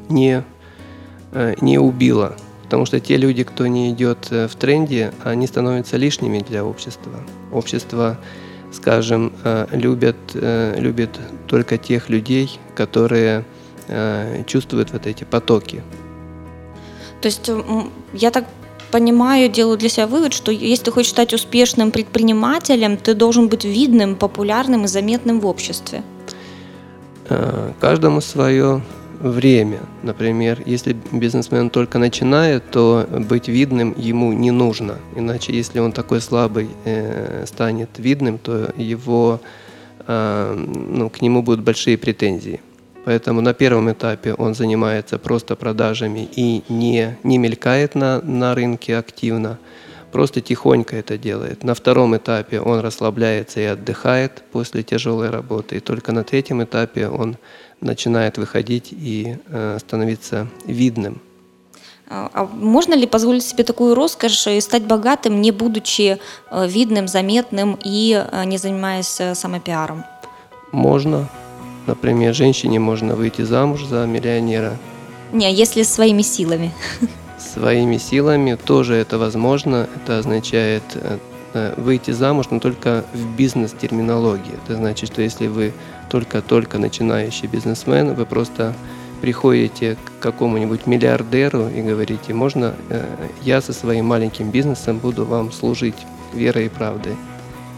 не, 0.09 0.43
э, 1.33 1.55
не 1.61 1.77
убило. 1.77 2.35
Потому 2.63 2.87
что 2.87 2.99
те 2.99 3.17
люди, 3.17 3.43
кто 3.43 3.67
не 3.67 3.91
идет 3.91 4.27
э, 4.31 4.47
в 4.47 4.55
тренде, 4.55 5.13
они 5.23 5.45
становятся 5.45 5.97
лишними 5.97 6.39
для 6.39 6.65
общества. 6.65 7.13
Общество 7.51 8.17
скажем, 8.75 9.31
э, 9.43 9.67
любят, 9.71 10.15
э, 10.33 10.75
любят 10.79 11.19
только 11.47 11.77
тех 11.77 12.09
людей, 12.09 12.59
которые 12.75 13.43
э, 13.87 14.43
чувствуют 14.47 14.91
вот 14.91 15.07
эти 15.07 15.23
потоки. 15.23 15.83
То 17.21 17.27
есть 17.27 17.51
я 18.13 18.31
так 18.31 18.45
понимаю, 18.91 19.49
делаю 19.49 19.77
для 19.77 19.89
себя 19.89 20.07
вывод, 20.07 20.33
что 20.33 20.51
если 20.51 20.85
ты 20.85 20.91
хочешь 20.91 21.11
стать 21.11 21.33
успешным 21.33 21.91
предпринимателем, 21.91 22.97
ты 22.97 23.13
должен 23.13 23.47
быть 23.47 23.65
видным, 23.65 24.15
популярным 24.15 24.85
и 24.85 24.87
заметным 24.87 25.39
в 25.39 25.45
обществе. 25.45 26.03
Каждому 27.79 28.21
свое 28.21 28.81
время. 29.19 29.79
Например, 30.03 30.61
если 30.65 30.95
бизнесмен 31.11 31.69
только 31.69 31.99
начинает, 31.99 32.69
то 32.71 33.07
быть 33.29 33.47
видным 33.47 33.93
ему 33.97 34.33
не 34.33 34.51
нужно. 34.51 34.99
Иначе, 35.15 35.53
если 35.53 35.79
он 35.79 35.91
такой 35.91 36.21
слабый 36.21 36.69
э, 36.85 37.45
станет 37.47 37.89
видным, 37.97 38.37
то 38.37 38.73
его, 38.77 39.39
э, 40.07 40.53
ну, 40.55 41.09
к 41.09 41.21
нему 41.21 41.41
будут 41.41 41.63
большие 41.63 41.97
претензии. 41.97 42.59
Поэтому 43.05 43.41
на 43.41 43.53
первом 43.53 43.91
этапе 43.91 44.33
он 44.33 44.55
занимается 44.55 45.19
просто 45.19 45.55
продажами 45.55 46.27
и 46.35 46.63
не, 46.69 47.17
не 47.23 47.37
мелькает 47.37 47.93
на, 47.93 48.19
на 48.21 48.55
рынке 48.55 48.97
активно, 48.97 49.59
просто 50.11 50.41
тихонько 50.41 50.95
это 50.95 51.17
делает. 51.17 51.63
На 51.63 51.75
втором 51.75 52.17
этапе 52.17 52.59
он 52.59 52.79
расслабляется 52.79 53.59
и 53.59 53.65
отдыхает 53.65 54.43
после 54.51 54.81
тяжелой 54.81 55.29
работы. 55.29 55.75
И 55.75 55.79
только 55.81 56.13
на 56.13 56.23
третьем 56.23 56.63
этапе 56.63 57.07
он 57.07 57.37
начинает 57.81 58.37
выходить 58.37 58.89
и 58.91 59.37
э, 59.47 59.77
становиться 59.79 60.47
видным. 60.65 61.21
А, 62.07 62.29
а 62.33 62.45
можно 62.45 62.93
ли 62.93 63.07
позволить 63.07 63.43
себе 63.43 63.63
такую 63.63 63.95
роскошь 63.95 64.47
и 64.47 64.61
стать 64.61 64.83
богатым, 64.83 65.41
не 65.41 65.51
будучи 65.51 66.19
э, 66.51 66.67
видным, 66.67 67.07
заметным 67.07 67.77
и 67.83 68.13
э, 68.31 68.45
не 68.45 68.57
занимаясь 68.57 69.21
самопиаром? 69.33 70.03
Можно. 70.71 71.29
Например, 71.87 72.33
женщине 72.33 72.79
можно 72.79 73.15
выйти 73.15 73.43
замуж 73.43 73.85
за 73.85 74.05
миллионера. 74.05 74.77
Не, 75.31 75.53
если 75.53 75.83
своими 75.83 76.21
силами. 76.21 76.71
Своими 77.37 77.97
силами 77.97 78.55
тоже 78.55 78.95
это 78.95 79.17
возможно. 79.17 79.87
Это 79.95 80.19
означает 80.19 80.83
выйти 81.77 82.11
замуж, 82.11 82.47
но 82.49 82.59
только 82.59 83.05
в 83.13 83.35
бизнес-терминологии. 83.35 84.51
Это 84.65 84.75
значит, 84.75 85.09
что 85.09 85.21
если 85.21 85.47
вы 85.47 85.73
только-только 86.15 86.77
начинающий 86.77 87.45
бизнесмен, 87.49 88.13
вы 88.13 88.25
просто 88.25 88.73
приходите 89.19 89.97
к 89.97 90.23
какому-нибудь 90.23 90.87
миллиардеру 90.87 91.67
и 91.67 91.81
говорите, 91.81 92.33
можно 92.33 92.73
э, 92.89 93.03
я 93.41 93.59
со 93.59 93.73
своим 93.73 94.05
маленьким 94.05 94.49
бизнесом 94.49 94.99
буду 94.99 95.25
вам 95.25 95.51
служить 95.51 96.07
верой 96.33 96.67
и 96.67 96.69
правдой 96.69 97.17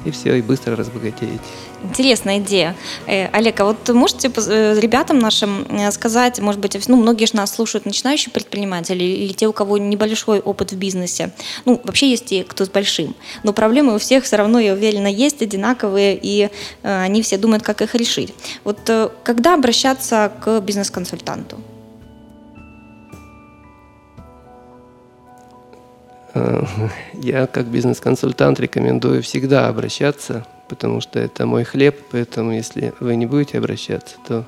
и 0.06 0.12
все, 0.12 0.38
и 0.38 0.42
быстро 0.42 0.76
разбогатеете. 0.76 1.40
Интересная 1.84 2.40
идея. 2.40 2.76
Э, 3.06 3.28
Олег, 3.28 3.60
а 3.60 3.66
вот 3.66 3.90
можете 3.90 4.32
э, 4.36 4.80
ребятам 4.80 5.20
нашим 5.20 5.66
э, 5.70 5.92
сказать, 5.92 6.40
может 6.40 6.60
быть, 6.60 6.88
ну, 6.88 6.98
многие 6.98 7.26
же 7.26 7.36
нас 7.36 7.54
слушают 7.54 7.86
начинающие 7.86 8.32
предприниматели 8.32 9.04
или 9.04 9.34
те, 9.34 9.48
у 9.48 9.54
кого 9.54 9.78
небольшой 9.78 10.40
опыт 10.40 10.72
в 10.72 10.78
бизнесе. 10.78 11.32
Ну, 11.66 11.80
вообще 11.84 12.10
есть 12.10 12.26
те, 12.26 12.44
кто 12.44 12.66
с 12.66 12.70
большим. 12.70 13.16
Но 13.44 13.54
проблемы 13.54 13.96
у 13.96 14.00
всех 14.00 14.24
все 14.24 14.38
равно, 14.38 14.60
я 14.60 14.74
уверена, 14.74 15.08
есть 15.08 15.42
одинаковые, 15.42 16.18
и 16.22 16.50
они 16.84 17.22
все 17.22 17.38
думают, 17.38 17.64
как 17.64 17.82
их 17.82 17.94
решить. 17.96 18.34
Вот 18.64 18.80
когда 19.24 19.54
обращаться 19.54 20.32
к 20.44 20.60
бизнес-консультанту? 20.62 21.58
Я 27.14 27.48
как 27.48 27.66
бизнес-консультант 27.68 28.60
рекомендую 28.60 29.24
всегда 29.24 29.68
обращаться, 29.68 30.46
потому 30.68 31.02
что 31.02 31.20
это 31.20 31.46
мой 31.46 31.64
хлеб, 31.64 32.00
поэтому 32.12 32.52
если 32.52 32.94
вы 33.00 33.16
не 33.16 33.26
будете 33.26 33.58
обращаться, 33.58 34.16
то 34.28 34.46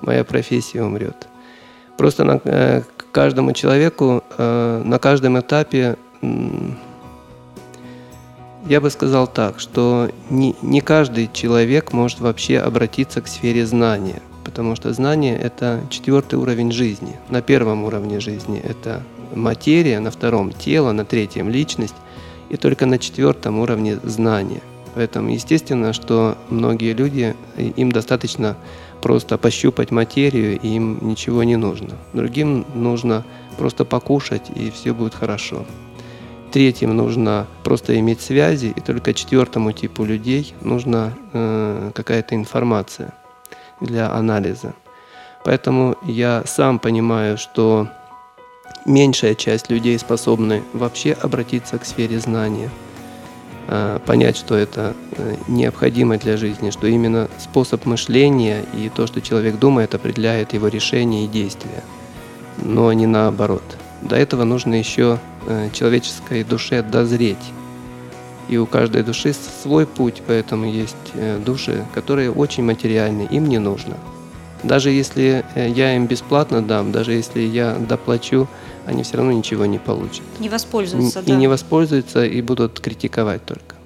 моя 0.00 0.24
профессия 0.24 0.82
умрет. 0.82 1.28
Просто 1.96 2.24
на, 2.24 2.40
э, 2.44 2.82
каждому 3.12 3.52
человеку 3.52 4.22
э, 4.36 4.82
на 4.84 4.98
каждом 4.98 5.38
этапе 5.38 5.96
я 8.66 8.80
бы 8.80 8.90
сказал 8.90 9.26
так, 9.26 9.60
что 9.60 10.10
не, 10.30 10.54
не 10.62 10.80
каждый 10.80 11.30
человек 11.32 11.92
может 11.92 12.20
вообще 12.20 12.58
обратиться 12.58 13.20
к 13.20 13.28
сфере 13.28 13.66
знания, 13.66 14.20
потому 14.44 14.76
что 14.76 14.92
знание– 14.92 15.38
это 15.42 15.80
четвертый 15.90 16.38
уровень 16.38 16.70
жизни. 16.70 17.16
На 17.30 17.40
первом 17.40 17.84
уровне 17.84 18.20
жизни 18.20 18.60
это 18.60 19.02
материя, 19.34 20.00
на 20.00 20.10
втором 20.10 20.52
тело, 20.52 20.92
на 20.92 21.04
третьем 21.04 21.48
личность 21.48 21.94
и 22.48 22.56
только 22.56 22.86
на 22.86 22.98
четвертом 22.98 23.58
уровне 23.58 23.98
знания. 24.02 24.62
Поэтому 24.94 25.30
естественно, 25.30 25.92
что 25.92 26.36
многие 26.48 26.92
люди, 26.92 27.36
им 27.56 27.92
достаточно 27.92 28.56
просто 29.00 29.38
пощупать 29.38 29.90
материю, 29.90 30.58
и 30.58 30.68
им 30.68 30.98
ничего 31.02 31.44
не 31.44 31.56
нужно. 31.56 31.90
Другим 32.12 32.64
нужно 32.74 33.24
просто 33.56 33.84
покушать, 33.84 34.50
и 34.54 34.70
все 34.70 34.92
будет 34.92 35.14
хорошо. 35.14 35.64
Третьим 36.50 36.96
нужно 36.96 37.46
просто 37.62 37.98
иметь 38.00 38.20
связи, 38.20 38.72
и 38.74 38.80
только 38.80 39.12
четвертому 39.12 39.72
типу 39.72 40.04
людей 40.04 40.54
нужна 40.62 41.12
э, 41.32 41.90
какая-то 41.94 42.34
информация 42.34 43.12
для 43.80 44.10
анализа. 44.10 44.74
Поэтому 45.44 45.96
я 46.02 46.42
сам 46.46 46.78
понимаю, 46.78 47.38
что 47.38 47.88
меньшая 48.84 49.34
часть 49.34 49.70
людей 49.70 49.98
способны 49.98 50.62
вообще 50.72 51.12
обратиться 51.12 51.78
к 51.78 51.84
сфере 51.84 52.18
знания, 52.18 52.70
а, 53.70 53.98
понять, 53.98 54.36
что 54.36 54.54
это 54.54 54.94
э, 55.12 55.34
необходимо 55.46 56.16
для 56.16 56.38
жизни, 56.38 56.70
что 56.70 56.86
именно 56.86 57.28
способ 57.38 57.84
мышления 57.84 58.64
и 58.72 58.88
то, 58.88 59.06
что 59.06 59.20
человек 59.20 59.58
думает, 59.58 59.94
определяет 59.94 60.54
его 60.54 60.68
решения 60.68 61.24
и 61.24 61.28
действия, 61.28 61.84
но 62.56 62.90
не 62.94 63.06
наоборот. 63.06 63.62
До 64.00 64.16
этого 64.16 64.44
нужно 64.44 64.74
еще 64.74 65.18
э, 65.46 65.68
человеческой 65.74 66.44
душе 66.44 66.82
дозреть. 66.82 67.52
И 68.48 68.56
у 68.56 68.64
каждой 68.64 69.02
души 69.02 69.34
свой 69.62 69.86
путь, 69.86 70.22
поэтому 70.26 70.64
есть 70.64 70.96
э, 71.12 71.38
души, 71.38 71.84
которые 71.92 72.32
очень 72.32 72.64
материальны, 72.64 73.28
им 73.30 73.46
не 73.46 73.58
нужно. 73.58 73.96
Даже 74.62 74.90
если 74.90 75.44
я 75.54 75.94
им 75.96 76.06
бесплатно 76.06 76.62
дам, 76.62 76.92
даже 76.92 77.12
если 77.12 77.40
я 77.40 77.74
доплачу, 77.74 78.48
они 78.86 79.02
все 79.02 79.18
равно 79.18 79.32
ничего 79.32 79.66
не 79.66 79.78
получат. 79.78 80.22
Не 80.40 80.48
воспользуются, 80.48 81.20
и, 81.20 81.26
да. 81.26 81.32
И 81.32 81.36
не 81.36 81.48
воспользуются, 81.48 82.24
и 82.24 82.40
будут 82.42 82.80
критиковать 82.80 83.44
только. 83.44 83.76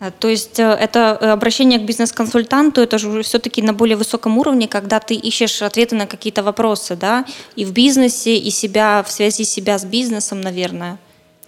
А, 0.00 0.10
то 0.10 0.28
есть 0.28 0.58
э, 0.60 0.62
это 0.62 1.18
э, 1.20 1.30
обращение 1.30 1.78
к 1.78 1.82
бизнес-консультанту, 1.82 2.80
это 2.80 2.98
же 2.98 3.22
все-таки 3.22 3.62
на 3.62 3.72
более 3.72 3.96
высоком 3.96 4.38
уровне, 4.38 4.68
когда 4.68 5.00
ты 5.00 5.14
ищешь 5.14 5.62
ответы 5.62 5.96
на 5.96 6.06
какие-то 6.06 6.42
вопросы, 6.42 6.96
да, 6.96 7.24
и 7.56 7.64
в 7.64 7.72
бизнесе, 7.72 8.36
и 8.36 8.50
себя, 8.50 9.02
в 9.02 9.10
связи 9.10 9.44
себя 9.44 9.78
с 9.78 9.84
бизнесом, 9.84 10.40
наверное. 10.40 10.98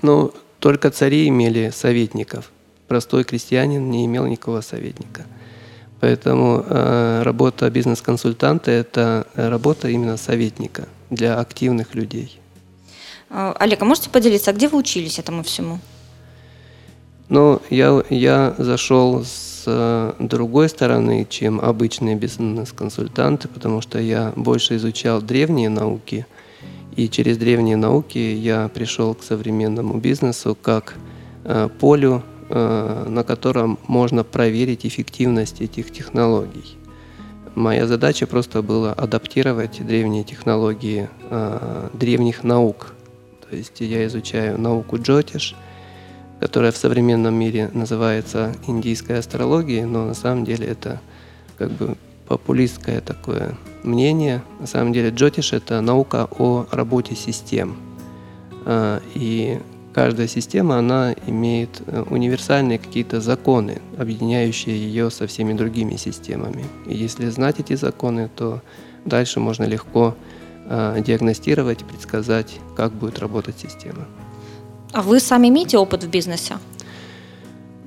Ну, 0.02 0.32
только 0.58 0.90
цари 0.90 1.28
имели 1.28 1.72
советников. 1.74 2.50
Простой 2.88 3.24
крестьянин 3.24 3.90
не 3.90 4.06
имел 4.06 4.26
никакого 4.26 4.62
советника. 4.62 5.26
Поэтому 6.00 6.64
э, 6.66 7.22
работа 7.22 7.70
бизнес-консультанта– 7.70 8.70
это 8.72 9.26
работа 9.34 9.88
именно 9.88 10.16
советника 10.16 10.88
для 11.10 11.38
активных 11.38 11.94
людей. 11.94 12.38
А, 13.30 13.54
Олег, 13.58 13.82
а 13.82 13.84
можете 13.84 14.10
поделиться, 14.10 14.50
а 14.50 14.54
где 14.54 14.68
вы 14.68 14.78
учились 14.78 15.18
этому 15.18 15.42
всему? 15.42 15.78
Ну, 17.28 17.60
я, 17.70 18.02
я 18.08 18.54
зашел 18.56 19.24
с 19.24 19.64
э, 19.66 20.12
другой 20.20 20.68
стороны, 20.68 21.26
чем 21.28 21.60
обычные 21.60 22.14
бизнес-консультанты, 22.14 23.48
потому 23.48 23.80
что 23.80 23.98
я 23.98 24.32
больше 24.36 24.76
изучал 24.76 25.20
древние 25.20 25.68
науки, 25.68 26.24
и 26.94 27.08
через 27.08 27.36
древние 27.36 27.76
науки 27.76 28.18
я 28.18 28.68
пришел 28.68 29.14
к 29.14 29.24
современному 29.24 29.98
бизнесу 29.98 30.56
как 30.60 30.94
э, 31.44 31.68
полю, 31.80 32.22
на 32.48 33.24
котором 33.26 33.78
можно 33.88 34.22
проверить 34.22 34.86
эффективность 34.86 35.60
этих 35.60 35.92
технологий. 35.92 36.76
Моя 37.54 37.86
задача 37.86 38.26
просто 38.26 38.62
была 38.62 38.92
адаптировать 38.92 39.84
древние 39.84 40.24
технологии 40.24 41.08
э, 41.30 41.88
древних 41.94 42.44
наук. 42.44 42.92
То 43.48 43.56
есть 43.56 43.80
я 43.80 44.06
изучаю 44.06 44.60
науку 44.60 44.98
Джотиш– 44.98 45.56
которая 46.40 46.70
в 46.70 46.76
современном 46.76 47.34
мире 47.34 47.70
называется 47.72 48.54
индийской 48.66 49.18
астрологией, 49.18 49.84
но 49.84 50.06
на 50.06 50.14
самом 50.14 50.44
деле 50.44 50.66
это 50.66 51.00
как 51.56 51.70
бы 51.70 51.96
популистское 52.28 53.00
такое 53.00 53.56
мнение. 53.82 54.42
На 54.60 54.66
самом 54.66 54.92
деле 54.92 55.10
Джотиш– 55.10 55.52
это 55.54 55.80
наука 55.80 56.28
о 56.38 56.66
работе 56.70 57.14
систем. 57.14 57.76
А, 58.64 59.00
и 59.14 59.60
каждая 59.96 60.28
система, 60.28 60.76
она 60.76 61.14
имеет 61.26 61.80
э, 61.86 62.04
универсальные 62.10 62.78
какие-то 62.78 63.22
законы, 63.22 63.80
объединяющие 63.96 64.76
ее 64.76 65.10
со 65.10 65.26
всеми 65.26 65.54
другими 65.54 65.96
системами. 65.96 66.66
И 66.86 66.94
если 66.94 67.30
знать 67.30 67.60
эти 67.60 67.76
законы, 67.76 68.28
то 68.36 68.60
дальше 69.06 69.40
можно 69.40 69.64
легко 69.64 70.14
а, 70.68 71.00
диагностировать, 71.00 71.78
предсказать, 71.84 72.60
как 72.76 72.92
будет 72.92 73.18
работать 73.18 73.54
система. 73.58 74.04
А 74.92 75.00
вы 75.00 75.18
сами 75.18 75.48
имеете 75.48 75.78
опыт 75.78 76.04
в 76.04 76.10
бизнесе? 76.10 76.56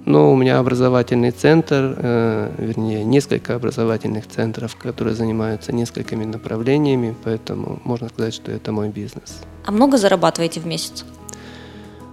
Ну, 0.06 0.32
у 0.32 0.36
меня 0.36 0.58
образовательный 0.58 1.30
центр, 1.30 1.96
э, 1.96 2.52
вернее, 2.58 3.04
несколько 3.04 3.54
образовательных 3.54 4.28
центров, 4.28 4.76
которые 4.78 5.14
занимаются 5.14 5.72
несколькими 5.76 6.26
направлениями, 6.26 7.16
поэтому 7.24 7.80
можно 7.84 8.10
сказать, 8.10 8.34
что 8.34 8.52
это 8.52 8.72
мой 8.72 8.90
бизнес. 8.90 9.42
А 9.66 9.72
много 9.72 9.98
зарабатываете 9.98 10.60
в 10.60 10.66
месяц? 10.66 11.06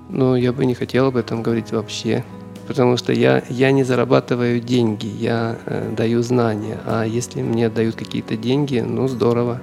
Ну, 0.08 0.36
я 0.36 0.52
бы 0.52 0.64
не 0.66 0.74
хотел 0.74 1.06
об 1.06 1.16
этом 1.16 1.42
говорить 1.42 1.72
вообще, 1.72 2.24
потому 2.68 2.96
что 2.96 3.12
я, 3.12 3.42
я 3.48 3.72
не 3.72 3.82
зарабатываю 3.82 4.60
деньги, 4.60 5.06
я 5.06 5.56
э, 5.66 5.92
даю 5.96 6.22
знания, 6.22 6.78
а 6.86 7.04
если 7.04 7.42
мне 7.42 7.68
дают 7.68 7.96
какие-то 7.96 8.36
деньги, 8.36 8.78
ну, 8.78 9.08
здорово. 9.08 9.60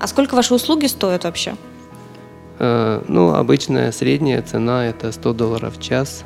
А 0.00 0.06
сколько 0.06 0.34
ваши 0.34 0.52
услуги 0.54 0.86
стоят 0.86 1.24
вообще? 1.24 1.54
Э, 2.58 3.02
ну, 3.06 3.34
обычная 3.34 3.92
средняя 3.92 4.42
цена– 4.42 4.86
это 4.86 5.12
100 5.12 5.32
долларов 5.32 5.78
в 5.78 5.82
час. 5.82 6.24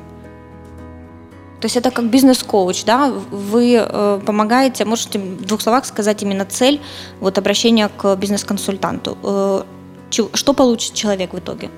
То 1.61 1.67
есть 1.67 1.77
это 1.77 1.91
как 1.91 2.09
бизнес-коуч, 2.09 2.85
да? 2.85 3.13
Вы 3.31 3.75
э, 3.75 4.21
помогаете, 4.25 4.85
можете 4.85 5.19
в 5.19 5.45
двух 5.45 5.61
словах 5.61 5.87
сказать 5.87 6.23
именно 6.23 6.45
цель 6.45 6.81
вот 7.21 7.37
обращения 7.37 7.89
к 7.89 8.17
бизнес-консультанту. 8.17 9.19
Э, 9.23 9.63
что 10.11 10.55
получит 10.55 10.95
человек 10.95 11.35
в 11.35 11.39
итоге? 11.39 11.71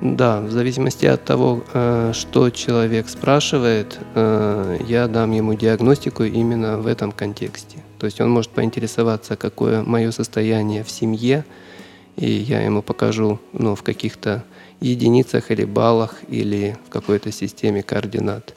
Да, 0.00 0.40
в 0.40 0.52
зависимости 0.52 1.06
от 1.06 1.24
того, 1.24 1.64
э, 1.74 2.12
что 2.14 2.50
человек 2.50 3.08
спрашивает, 3.08 3.98
э, 4.14 4.78
я 4.86 5.08
дам 5.08 5.32
ему 5.32 5.54
диагностику 5.54 6.22
именно 6.22 6.78
в 6.78 6.86
этом 6.86 7.10
контексте. 7.10 7.78
То 7.98 8.06
есть 8.06 8.20
он 8.20 8.30
может 8.30 8.52
поинтересоваться, 8.52 9.36
какое 9.36 9.82
мое 9.82 10.12
состояние 10.12 10.84
в 10.84 10.90
семье, 10.90 11.44
и 12.16 12.30
я 12.30 12.60
ему 12.60 12.80
покажу 12.80 13.40
ну, 13.52 13.74
в 13.74 13.82
каких-то 13.82 14.44
единицах 14.80 15.50
или 15.50 15.64
баллах 15.64 16.20
или 16.28 16.78
в 16.86 16.90
какой-то 16.90 17.32
системе 17.32 17.82
координат. 17.82 18.54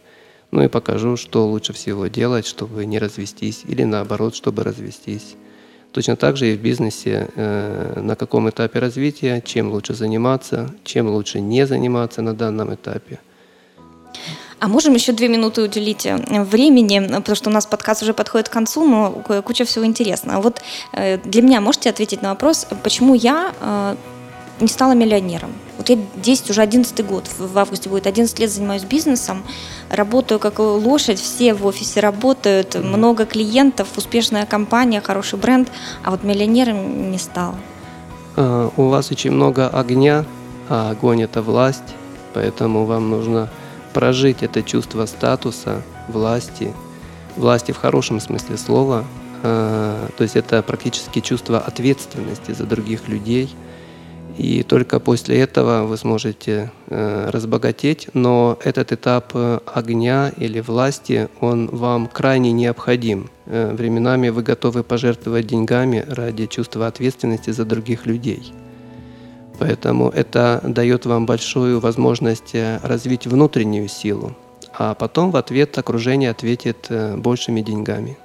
Ну 0.51 0.61
и 0.61 0.67
покажу, 0.67 1.17
что 1.17 1.47
лучше 1.47 1.73
всего 1.73 2.05
делать, 2.05 2.45
чтобы 2.45 2.85
не 2.85 2.99
развестись, 2.99 3.63
или 3.67 3.83
наоборот, 3.83 4.35
чтобы 4.35 4.63
развестись. 4.63 5.35
Точно 5.91 6.15
так 6.15 6.37
же 6.37 6.51
и 6.51 6.55
в 6.55 6.61
бизнесе, 6.61 7.27
э, 7.35 7.99
на 8.01 8.15
каком 8.15 8.49
этапе 8.49 8.79
развития, 8.79 9.41
чем 9.45 9.71
лучше 9.71 9.93
заниматься, 9.93 10.73
чем 10.83 11.07
лучше 11.09 11.41
не 11.41 11.65
заниматься 11.67 12.21
на 12.21 12.33
данном 12.33 12.73
этапе– 12.73 13.19
а 14.61 14.67
можем 14.67 14.93
еще 14.93 15.11
две 15.11 15.27
минуты 15.27 15.63
уделить 15.63 16.05
э, 16.05 16.17
времени, 16.43 16.99
потому 17.07 17.35
что 17.35 17.49
у 17.49 17.53
нас 17.53 17.65
подкаст 17.65 18.03
уже 18.03 18.13
подходит 18.13 18.47
к 18.47 18.51
концу, 18.51 18.87
но 18.87 19.11
куча 19.43 19.65
всего 19.65 19.85
интересного. 19.85 20.39
Вот 20.39 20.61
э, 20.93 21.17
для 21.17 21.41
меня 21.41 21.61
можете 21.61 21.89
ответить 21.89 22.21
на 22.21 22.29
вопрос, 22.29 22.67
почему 22.83 23.15
я 23.15 23.97
не 24.61 24.67
стала 24.67 24.93
миллионером. 24.93 25.51
Вот 25.77 25.89
я 25.89 25.97
10, 26.15 26.49
уже 26.51 26.61
11 26.61 27.05
год, 27.05 27.27
в 27.37 27.57
августе 27.57 27.89
будет 27.89 28.07
11 28.07 28.39
лет 28.39 28.51
занимаюсь 28.51 28.83
бизнесом, 28.83 29.43
работаю 29.89 30.39
как 30.39 30.59
лошадь, 30.59 31.19
все 31.19 31.53
в 31.53 31.65
офисе 31.65 31.99
работают, 31.99 32.75
много 32.75 33.25
клиентов, 33.25 33.87
успешная 33.97 34.45
компания, 34.45 35.01
хороший 35.01 35.39
бренд, 35.39 35.71
а 36.03 36.11
вот 36.11 36.23
миллионером 36.23 37.11
не 37.11 37.17
стала. 37.17 37.55
У 38.37 38.87
вас 38.87 39.11
очень 39.11 39.31
много 39.31 39.67
огня, 39.67 40.25
а 40.69 40.91
огонь– 40.91 41.21
это 41.23 41.41
власть, 41.41 41.95
поэтому 42.33 42.85
вам 42.85 43.09
нужно 43.09 43.49
прожить 43.93 44.41
это 44.41 44.63
чувство 44.63 45.05
статуса, 45.05 45.81
власти, 46.07 46.73
власти 47.35 47.71
в 47.71 47.77
хорошем 47.77 48.19
смысле 48.19 48.57
слова, 48.57 49.05
э, 49.43 50.07
то 50.17 50.23
есть 50.23 50.35
это 50.35 50.61
практически 50.61 51.19
чувство 51.19 51.59
ответственности 51.59 52.51
за 52.51 52.65
других 52.65 53.07
людей. 53.07 53.53
И 54.37 54.63
только 54.63 54.99
после 54.99 55.39
этого 55.39 55.85
вы 55.85 55.97
сможете 55.97 56.71
э, 56.87 57.29
разбогатеть, 57.29 58.07
но 58.13 58.57
этот 58.63 58.91
этап 58.91 59.31
э, 59.33 59.59
огня 59.65 60.31
или 60.37 60.61
власти, 60.61 61.29
он 61.39 61.67
вам 61.67 62.07
крайне 62.07 62.51
необходим. 62.51 63.29
Временами 63.45 64.29
вы 64.29 64.43
готовы 64.43 64.83
пожертвовать 64.83 65.47
деньгами 65.47 66.05
ради 66.07 66.45
чувства 66.45 66.87
ответственности 66.87 67.49
за 67.49 67.65
других 67.65 68.05
людей. 68.05 68.53
Поэтому 69.61 70.09
это 70.09 70.59
дает 70.63 71.05
вам 71.05 71.27
большую 71.27 71.79
возможность 71.79 72.55
э, 72.55 72.79
развить 72.81 73.27
внутреннюю 73.27 73.87
силу, 73.89 74.35
а 74.73 74.95
потом 74.95 75.29
в 75.29 75.35
ответ 75.35 75.77
окружение 75.77 76.31
ответит 76.31 76.87
э, 76.89 77.15
большими 77.15 77.61
деньгами. 77.61 78.17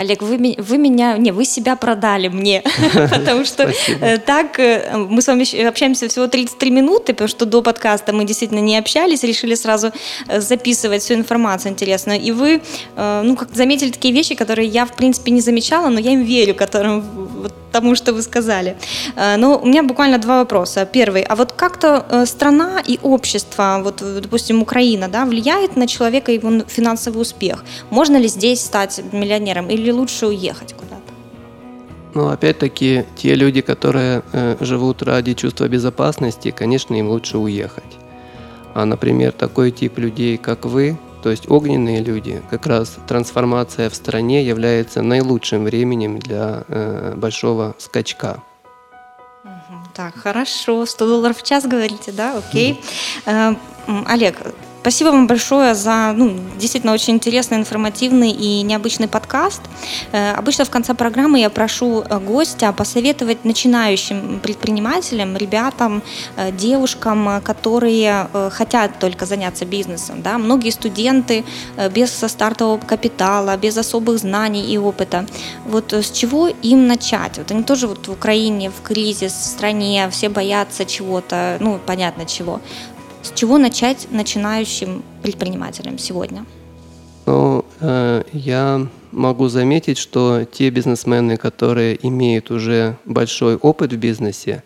Олег, 0.00 0.22
вы, 0.22 0.56
вы 0.56 0.78
меня, 0.78 1.18
не, 1.18 1.30
вы 1.30 1.44
себя 1.44 1.76
продали 1.76 2.28
мне, 2.28 2.62
потому 3.10 3.44
что 3.44 3.70
э, 4.00 4.16
так 4.16 4.58
э, 4.58 4.96
мы 4.96 5.20
с 5.20 5.26
вами 5.26 5.66
общаемся 5.66 6.08
всего 6.08 6.26
33 6.26 6.70
минуты, 6.70 7.12
потому 7.12 7.28
что 7.28 7.44
до 7.44 7.60
подкаста 7.60 8.14
мы 8.14 8.24
действительно 8.24 8.60
не 8.60 8.78
общались, 8.78 9.24
решили 9.24 9.54
сразу 9.54 9.92
э, 10.26 10.40
записывать 10.40 11.02
всю 11.02 11.14
информацию 11.14 11.72
интересную. 11.72 12.18
И 12.18 12.30
вы, 12.32 12.62
ну, 12.96 13.36
как 13.36 13.54
заметили 13.54 13.90
такие 13.90 14.14
вещи, 14.14 14.34
которые 14.34 14.68
я, 14.68 14.86
в 14.86 14.96
принципе, 14.96 15.32
не 15.32 15.42
замечала, 15.42 15.90
но 15.90 16.00
я 16.00 16.12
им 16.12 16.22
верю, 16.22 16.54
которым, 16.54 17.02
вот, 17.42 17.52
тому, 17.72 17.94
что 17.94 18.12
вы 18.12 18.22
сказали. 18.22 18.76
Но 19.16 19.58
у 19.58 19.66
меня 19.66 19.82
буквально 19.82 20.18
два 20.18 20.38
вопроса. 20.38 20.84
Первый, 20.84 21.22
а 21.22 21.34
вот 21.34 21.52
как-то 21.52 22.24
страна 22.26 22.80
и 22.86 22.98
общество, 23.02 23.80
вот, 23.82 24.02
допустим, 24.22 24.62
Украина, 24.62 25.08
да, 25.08 25.24
влияет 25.24 25.76
на 25.76 25.86
человека 25.86 26.32
и 26.32 26.36
его 26.36 26.64
финансовый 26.68 27.18
успех? 27.18 27.64
Можно 27.90 28.16
ли 28.16 28.28
здесь 28.28 28.60
стать 28.64 29.00
миллионером 29.12 29.68
или 29.68 29.90
или 29.90 29.90
лучше 29.92 30.26
уехать 30.26 30.74
куда-то? 30.74 31.12
Ну, 32.14 32.28
опять-таки, 32.28 33.04
те 33.16 33.34
люди, 33.34 33.60
которые 33.60 34.22
э, 34.32 34.56
живут 34.60 35.02
ради 35.02 35.34
чувства 35.34 35.68
безопасности, 35.68 36.50
конечно, 36.50 36.94
им 36.94 37.08
лучше 37.08 37.38
уехать. 37.38 37.98
А, 38.74 38.84
например, 38.84 39.32
такой 39.32 39.70
тип 39.70 39.98
людей, 39.98 40.36
как 40.36 40.64
вы, 40.64 40.96
то 41.22 41.30
есть 41.30 41.50
огненные 41.50 42.02
люди, 42.02 42.42
как 42.50 42.66
раз 42.66 42.96
трансформация 43.06 43.90
в 43.90 43.94
стране 43.94 44.42
является 44.44 45.02
наилучшим 45.02 45.64
временем 45.64 46.18
для 46.18 46.64
э, 46.68 47.14
большого 47.16 47.74
скачка. 47.78 48.42
Так, 49.94 50.16
хорошо. 50.16 50.86
100 50.86 51.06
долларов 51.06 51.38
в 51.38 51.42
час, 51.42 51.66
говорите, 51.66 52.12
да? 52.12 52.38
Окей. 52.38 52.80
Mm. 53.26 53.56
Э, 53.86 54.02
Олег, 54.06 54.36
Спасибо 54.80 55.08
вам 55.08 55.26
большое 55.26 55.74
за 55.74 56.14
ну, 56.16 56.32
действительно 56.58 56.94
очень 56.94 57.12
интересный, 57.12 57.58
информативный 57.58 58.30
и 58.30 58.62
необычный 58.62 59.08
подкаст. 59.08 59.60
Э, 60.12 60.32
обычно 60.32 60.64
в 60.64 60.70
конце 60.70 60.94
программы 60.94 61.38
я 61.38 61.50
прошу 61.50 62.00
э, 62.00 62.18
гостя 62.18 62.72
посоветовать 62.72 63.44
начинающим 63.44 64.40
предпринимателям, 64.42 65.36
ребятам, 65.36 66.02
э, 66.36 66.50
девушкам, 66.52 67.42
которые 67.44 68.28
хотят 68.50 68.98
только 68.98 69.26
заняться 69.26 69.66
бизнесом. 69.66 70.22
Да? 70.22 70.38
Многие 70.38 70.70
студенты 70.70 71.44
без 71.94 72.10
стартового 72.12 72.78
капитала, 72.78 73.58
без 73.58 73.76
особых 73.76 74.18
знаний 74.18 74.72
и 74.72 74.78
опыта. 74.78 75.26
Вот 75.66 75.92
с 75.92 76.10
чего 76.10 76.48
им 76.48 76.86
начать? 76.86 77.36
Вот 77.36 77.50
они 77.50 77.64
тоже 77.64 77.86
вот 77.86 78.08
в 78.08 78.12
Украине, 78.12 78.70
в 78.70 78.82
кризис, 78.82 79.32
в 79.32 79.44
стране, 79.44 80.08
все 80.10 80.30
боятся 80.30 80.86
чего-то, 80.86 81.58
ну, 81.60 81.78
понятно 81.84 82.24
чего. 82.24 82.60
С 83.22 83.32
чего 83.32 83.58
начать 83.58 84.08
начинающим 84.10 85.02
предпринимателям 85.22 85.98
сегодня? 85.98 86.44
Ну, 87.26 87.64
э, 87.80 88.22
я 88.32 88.86
могу 89.12 89.48
заметить, 89.48 89.98
что 89.98 90.44
те 90.44 90.70
бизнесмены, 90.70 91.36
которые 91.36 91.98
имеют 92.06 92.50
уже 92.50 92.96
большой 93.04 93.56
опыт 93.56 93.92
в 93.92 93.96
бизнесе, 93.96 94.62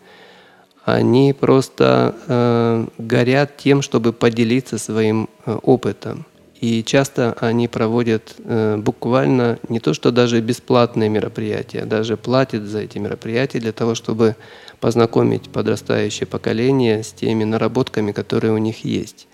они 0.85 1.33
просто 1.33 2.15
э, 2.27 2.87
горят 2.97 3.57
тем, 3.57 3.81
чтобы 3.81 4.13
поделиться 4.13 4.77
своим 4.77 5.29
э, 5.45 5.57
опытом. 5.63 6.25
И 6.61 6.83
часто 6.83 7.35
они 7.41 7.67
проводят 7.67 8.35
э, 8.37 8.77
буквально 8.77 9.59
не 9.67 9.79
то, 9.79 9.93
что 9.93 10.11
даже 10.11 10.39
бесплатные 10.41 11.09
мероприятия, 11.09 11.85
даже 11.85 12.17
платят 12.17 12.63
за 12.63 12.79
эти 12.79 12.97
мероприятия 12.99 13.59
для 13.59 13.71
того, 13.71 13.95
чтобы 13.95 14.35
познакомить 14.79 15.49
подрастающее 15.49 16.27
поколение 16.27 17.03
с 17.03 17.11
теми 17.11 17.43
наработками, 17.43 18.11
которые 18.11 18.53
у 18.53 18.57
них 18.57 18.85
есть. 18.85 19.27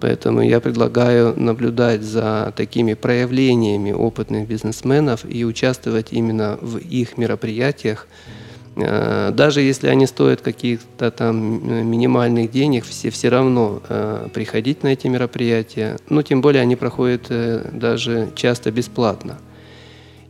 Поэтому 0.00 0.42
я 0.42 0.60
предлагаю 0.60 1.34
наблюдать 1.38 2.02
за 2.02 2.52
такими 2.56 2.94
проявлениями 2.94 3.92
опытных 3.92 4.46
бизнесменов 4.46 5.24
и 5.28 5.44
участвовать 5.44 6.12
именно 6.12 6.58
в 6.60 6.78
их 6.78 7.18
мероприятиях. 7.18 8.06
Э, 8.76 9.30
даже 9.32 9.60
если 9.60 9.88
они 9.88 10.06
стоят 10.06 10.40
каких-то 10.40 11.10
там 11.10 11.90
минимальных 11.90 12.50
денег, 12.50 12.84
все 12.84 13.10
все 13.10 13.28
равно 13.28 13.82
э, 13.88 14.28
приходить 14.32 14.84
на 14.84 14.88
эти 14.88 15.08
мероприятия. 15.08 15.96
Ну, 16.08 16.22
тем 16.22 16.40
более 16.40 16.62
они 16.62 16.76
проходят 16.76 17.26
э, 17.30 17.68
даже 17.72 18.30
часто 18.36 18.70
бесплатно. 18.70 19.38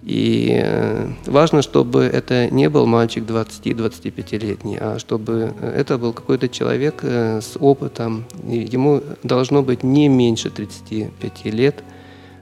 И 0.02 0.60
э, 0.62 1.08
важно, 1.26 1.62
чтобы 1.62 2.02
это 2.04 2.48
не 2.50 2.68
был 2.68 2.86
мальчик 2.86 3.24
20-25-летний, 3.24 4.78
а 4.80 4.98
чтобы 4.98 5.52
это 5.60 5.98
был 5.98 6.12
какой-то 6.12 6.48
человек 6.48 7.00
э, 7.02 7.40
с 7.40 7.56
опытом. 7.58 8.24
Ему 8.44 9.02
должно 9.22 9.62
быть 9.62 9.82
не 9.82 10.08
меньше 10.08 10.50
35 10.50 11.44
лет, 11.46 11.82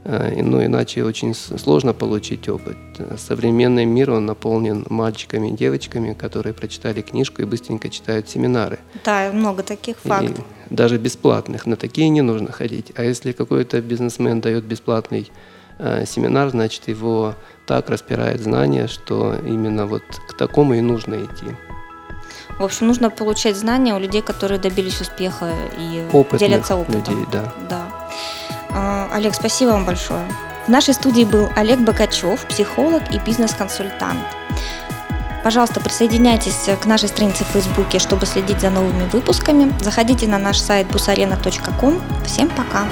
э, 0.04 0.42
ну 0.42 0.62
иначе 0.62 1.02
очень 1.02 1.34
сложно 1.34 1.94
получить 1.94 2.46
опыт. 2.50 2.76
Современный 3.16 3.86
мир, 3.86 4.10
он 4.10 4.26
наполнен 4.26 4.84
мальчиками 4.90 5.48
и 5.48 5.52
девочками, 5.52 6.12
которые 6.12 6.52
прочитали 6.52 7.00
книжку 7.00 7.40
и 7.40 7.46
быстренько 7.46 7.88
читают 7.88 8.28
семинары. 8.28 8.78
Да, 9.02 9.32
много 9.32 9.62
таких 9.62 9.96
фактов. 9.96 10.44
И 10.70 10.74
даже 10.74 10.98
бесплатных. 10.98 11.64
На 11.64 11.76
такие 11.76 12.10
не 12.10 12.20
нужно 12.20 12.52
ходить. 12.52 12.92
А 12.96 13.02
если 13.02 13.32
какой-то 13.32 13.80
бизнесмен 13.80 14.42
дает 14.42 14.64
бесплатный 14.64 15.30
семинар, 15.78 16.50
значит 16.50 16.88
его 16.88 17.34
так 17.66 17.90
распирает 17.90 18.40
знания, 18.40 18.86
что 18.86 19.34
именно 19.34 19.86
вот 19.86 20.02
к 20.28 20.36
такому 20.36 20.74
и 20.74 20.80
нужно 20.80 21.24
идти. 21.24 21.56
В 22.58 22.64
общем, 22.64 22.86
нужно 22.86 23.10
получать 23.10 23.56
знания 23.56 23.94
у 23.94 23.98
людей, 23.98 24.22
которые 24.22 24.58
добились 24.58 25.00
успеха 25.00 25.52
и 25.78 26.06
Опытных 26.12 26.40
делятся 26.40 26.76
опытом. 26.76 27.00
Людей, 27.00 27.26
да. 27.30 27.52
да. 27.68 27.86
А, 28.70 29.08
Олег, 29.12 29.34
спасибо 29.34 29.70
вам 29.70 29.84
большое. 29.84 30.24
В 30.66 30.68
нашей 30.68 30.94
студии 30.94 31.24
был 31.24 31.48
Олег 31.54 31.80
Бакачев, 31.80 32.44
психолог 32.46 33.02
и 33.12 33.18
бизнес-консультант. 33.18 34.20
Пожалуйста, 35.44 35.80
присоединяйтесь 35.80 36.68
к 36.82 36.86
нашей 36.86 37.08
странице 37.08 37.44
в 37.44 37.48
Фейсбуке, 37.48 38.00
чтобы 38.00 38.26
следить 38.26 38.60
за 38.60 38.70
новыми 38.70 39.08
выпусками. 39.10 39.72
Заходите 39.80 40.26
на 40.26 40.38
наш 40.38 40.58
сайт 40.58 40.88
busarena.com. 40.88 42.02
Всем 42.24 42.48
пока! 42.48 42.88